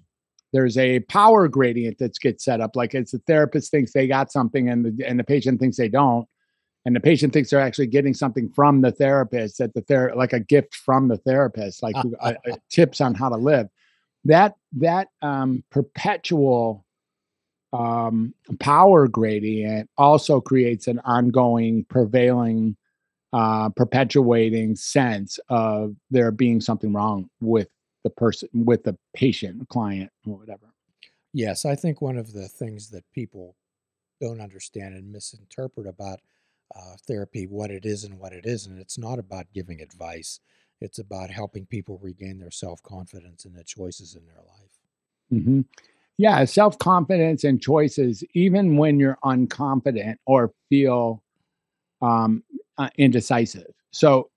there's 0.52 0.76
a 0.76 1.00
power 1.00 1.48
gradient 1.48 1.98
that 1.98 2.18
gets 2.20 2.44
set 2.44 2.60
up 2.60 2.76
like 2.76 2.94
it's 2.94 3.12
the 3.12 3.18
therapist 3.26 3.70
thinks 3.70 3.92
they 3.92 4.06
got 4.06 4.30
something 4.30 4.68
and 4.68 4.84
the 4.84 5.06
and 5.06 5.18
the 5.18 5.24
patient 5.24 5.58
thinks 5.58 5.76
they 5.76 5.88
don't 5.88 6.28
and 6.86 6.94
the 6.94 7.00
patient 7.00 7.32
thinks 7.32 7.50
they're 7.50 7.60
actually 7.60 7.88
getting 7.88 8.14
something 8.14 8.48
from 8.48 8.80
the 8.80 8.92
therapist 8.92 9.58
that 9.58 9.74
the 9.74 9.82
ther- 9.82 10.14
like 10.14 10.32
a 10.32 10.38
gift 10.38 10.76
from 10.76 11.08
the 11.08 11.16
therapist 11.16 11.82
like 11.82 11.96
uh, 12.20 12.34
uh, 12.48 12.56
tips 12.70 13.00
on 13.00 13.12
how 13.12 13.28
to 13.28 13.36
live. 13.36 13.68
That 14.24 14.54
that 14.76 15.08
um, 15.20 15.64
perpetual 15.70 16.86
um, 17.72 18.34
power 18.60 19.08
gradient 19.08 19.90
also 19.98 20.40
creates 20.40 20.86
an 20.86 21.00
ongoing 21.00 21.84
prevailing 21.84 22.76
uh, 23.32 23.68
perpetuating 23.70 24.76
sense 24.76 25.40
of 25.48 25.96
there 26.10 26.30
being 26.30 26.60
something 26.60 26.92
wrong 26.92 27.28
with 27.40 27.68
the 28.04 28.10
person 28.10 28.48
with 28.54 28.84
the 28.84 28.96
patient 29.12 29.68
client 29.68 30.10
or 30.24 30.36
whatever. 30.36 30.72
Yes, 31.32 31.64
I 31.64 31.74
think 31.74 32.00
one 32.00 32.16
of 32.16 32.32
the 32.32 32.46
things 32.46 32.90
that 32.90 33.02
people 33.12 33.56
don't 34.20 34.40
understand 34.40 34.94
and 34.94 35.10
misinterpret 35.10 35.88
about 35.88 36.20
uh, 36.74 36.96
therapy, 37.06 37.46
what 37.46 37.70
it 37.70 37.84
is 37.86 38.04
and 38.04 38.18
what 38.18 38.32
it 38.32 38.46
isn't, 38.46 38.78
it's 38.78 38.98
not 38.98 39.18
about 39.18 39.46
giving 39.54 39.80
advice. 39.80 40.40
It's 40.80 40.98
about 40.98 41.30
helping 41.30 41.66
people 41.66 41.98
regain 42.02 42.38
their 42.38 42.50
self 42.50 42.82
confidence 42.82 43.44
and 43.44 43.54
the 43.54 43.64
choices 43.64 44.14
in 44.14 44.26
their 44.26 44.36
life. 44.36 45.42
hmm 45.44 45.60
Yeah, 46.18 46.44
self 46.44 46.78
confidence 46.78 47.44
and 47.44 47.60
choices, 47.60 48.22
even 48.34 48.76
when 48.76 48.98
you're 49.00 49.18
unconfident 49.24 50.16
or 50.26 50.52
feel 50.68 51.22
um, 52.02 52.42
uh, 52.78 52.90
indecisive. 52.98 53.72
So, 53.90 54.30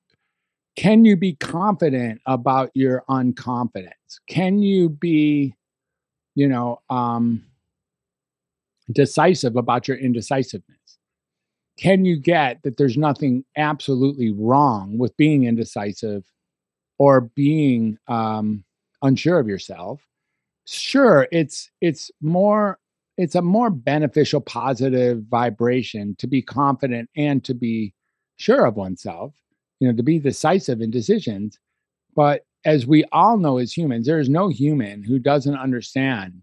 can 0.78 1.04
you 1.06 1.18
be 1.18 1.34
confident 1.36 2.22
about 2.26 2.72
your 2.74 3.04
unconfidence? 3.10 4.20
Can 4.28 4.62
you 4.62 4.90
be 4.90 5.56
you 6.36 6.48
know, 6.48 6.82
um, 6.90 7.44
decisive 8.92 9.56
about 9.56 9.88
your 9.88 9.98
indecisiveness? 9.98 10.79
Can 11.80 12.04
you 12.04 12.18
get 12.18 12.62
that 12.64 12.78
there's 12.78 12.98
nothing 12.98 13.46
absolutely 13.56 14.32
wrong 14.32 14.98
with 14.98 15.16
being 15.16 15.46
indecisive 15.46 16.26
or 16.98 17.22
being 17.22 17.98
um, 18.08 18.66
unsure 19.02 19.40
of 19.40 19.48
yourself? 19.48 20.02
Sure, 20.66 21.28
it's 21.32 21.72
it's 21.82 22.12
more 22.22 22.80
it's 23.18 23.36
a 23.36 23.42
more 23.42 23.70
beneficial 23.70 24.42
positive 24.42 25.24
vibration 25.30 26.16
to 26.20 26.28
be 26.28 26.42
confident 26.42 27.10
and 27.16 27.44
to 27.44 27.54
be 27.54 27.94
sure 28.38 28.66
of 28.66 28.78
oneself 28.78 29.34
you 29.80 29.88
know 29.88 29.96
to 29.96 30.04
be 30.04 30.20
decisive 30.20 30.82
in 30.82 30.90
decisions 30.90 31.60
but 32.16 32.46
as 32.66 32.88
we 32.88 33.04
all 33.12 33.38
know 33.38 33.58
as 33.58 33.76
humans 33.76 34.06
there 34.06 34.20
is 34.20 34.30
no 34.30 34.48
human 34.48 35.04
who 35.04 35.20
doesn't 35.20 35.58
understand 35.58 36.42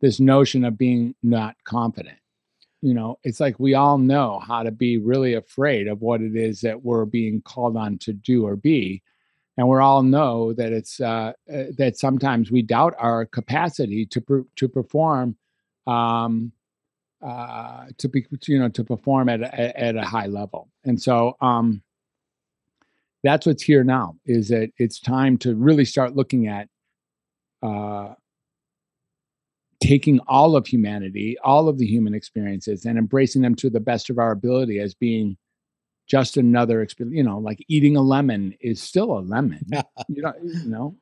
this 0.00 0.20
notion 0.20 0.64
of 0.64 0.76
being 0.76 1.14
not 1.22 1.56
confident 1.64 2.18
you 2.80 2.94
know 2.94 3.18
it's 3.24 3.40
like 3.40 3.58
we 3.58 3.74
all 3.74 3.98
know 3.98 4.38
how 4.38 4.62
to 4.62 4.70
be 4.70 4.98
really 4.98 5.34
afraid 5.34 5.88
of 5.88 6.00
what 6.00 6.20
it 6.20 6.36
is 6.36 6.60
that 6.60 6.82
we're 6.82 7.04
being 7.04 7.40
called 7.42 7.76
on 7.76 7.98
to 7.98 8.12
do 8.12 8.46
or 8.46 8.56
be 8.56 9.02
and 9.58 9.68
we 9.68 9.76
all 9.78 10.04
know 10.04 10.52
that 10.52 10.72
it's 10.72 11.00
uh, 11.00 11.32
uh, 11.52 11.64
that 11.76 11.98
sometimes 11.98 12.50
we 12.50 12.62
doubt 12.62 12.94
our 12.96 13.26
capacity 13.26 14.06
to 14.06 14.46
to 14.54 14.68
perform 14.68 15.36
um, 15.88 16.52
uh, 17.20 17.86
to 17.98 18.08
be 18.08 18.24
you 18.46 18.60
know 18.60 18.68
to 18.68 18.84
perform 18.84 19.28
at 19.28 19.40
a, 19.42 19.80
at 19.80 19.96
a 19.96 20.02
high 20.02 20.26
level. 20.26 20.68
And 20.84 21.02
so 21.02 21.36
um, 21.40 21.82
that's 23.24 23.46
what's 23.46 23.64
here 23.64 23.82
now 23.82 24.14
is 24.24 24.48
that 24.48 24.70
it's 24.78 25.00
time 25.00 25.36
to 25.38 25.56
really 25.56 25.84
start 25.84 26.14
looking 26.14 26.46
at 26.46 26.68
uh, 27.60 28.14
taking 29.80 30.20
all 30.26 30.56
of 30.56 30.66
humanity, 30.66 31.36
all 31.44 31.68
of 31.68 31.78
the 31.78 31.86
human 31.86 32.14
experiences, 32.14 32.84
and 32.84 32.98
embracing 32.98 33.42
them 33.42 33.54
to 33.56 33.70
the 33.70 33.80
best 33.80 34.10
of 34.10 34.18
our 34.18 34.32
ability 34.32 34.80
as 34.80 34.94
being 34.94 35.36
just 36.06 36.36
another 36.36 36.82
experience. 36.82 37.16
You 37.16 37.22
know, 37.22 37.38
like 37.38 37.64
eating 37.68 37.96
a 37.96 38.02
lemon 38.02 38.54
is 38.60 38.82
still 38.82 39.18
a 39.18 39.20
lemon. 39.20 39.64
you 40.08 40.22
know, 40.22 40.32
you 40.42 40.68
know 40.68 40.96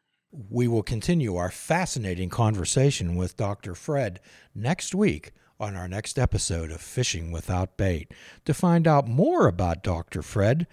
we 0.50 0.68
will 0.68 0.82
continue 0.82 1.36
our 1.36 1.50
fascinating 1.50 2.28
conversation 2.28 3.16
with 3.16 3.36
Dr. 3.36 3.74
Fred 3.74 4.20
next 4.54 4.94
week 4.94 5.32
on 5.58 5.74
our 5.74 5.88
next 5.88 6.18
episode 6.18 6.70
of 6.70 6.82
Fishing 6.82 7.32
Without 7.32 7.78
Bait. 7.78 8.12
To 8.44 8.52
find 8.52 8.86
out 8.86 9.08
more 9.08 9.46
about 9.46 9.82
Dr. 9.82 10.20
Fred, 10.22 10.66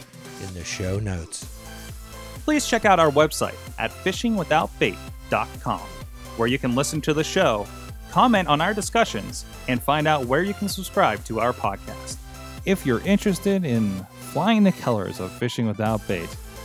in 0.42 0.54
the 0.54 0.64
show 0.64 1.00
notes. 1.00 1.44
Please 2.44 2.66
check 2.66 2.84
out 2.84 3.00
our 3.00 3.10
website 3.10 3.56
at 3.78 3.90
fishingwithoutbait.com, 3.90 5.80
where 6.36 6.48
you 6.48 6.58
can 6.58 6.76
listen 6.76 7.00
to 7.00 7.12
the 7.12 7.24
show, 7.24 7.66
comment 8.12 8.46
on 8.46 8.60
our 8.60 8.72
discussions, 8.72 9.44
and 9.66 9.82
find 9.82 10.06
out 10.06 10.26
where 10.26 10.44
you 10.44 10.54
can 10.54 10.68
subscribe 10.68 11.24
to 11.24 11.40
our 11.40 11.52
podcast. 11.52 12.18
If 12.64 12.86
you're 12.86 13.00
interested 13.00 13.64
in 13.64 14.06
flying 14.20 14.62
the 14.62 14.70
colors 14.72 15.18
of 15.18 15.32
Fishing 15.32 15.66
Without 15.66 16.06
Bait, 16.06 16.28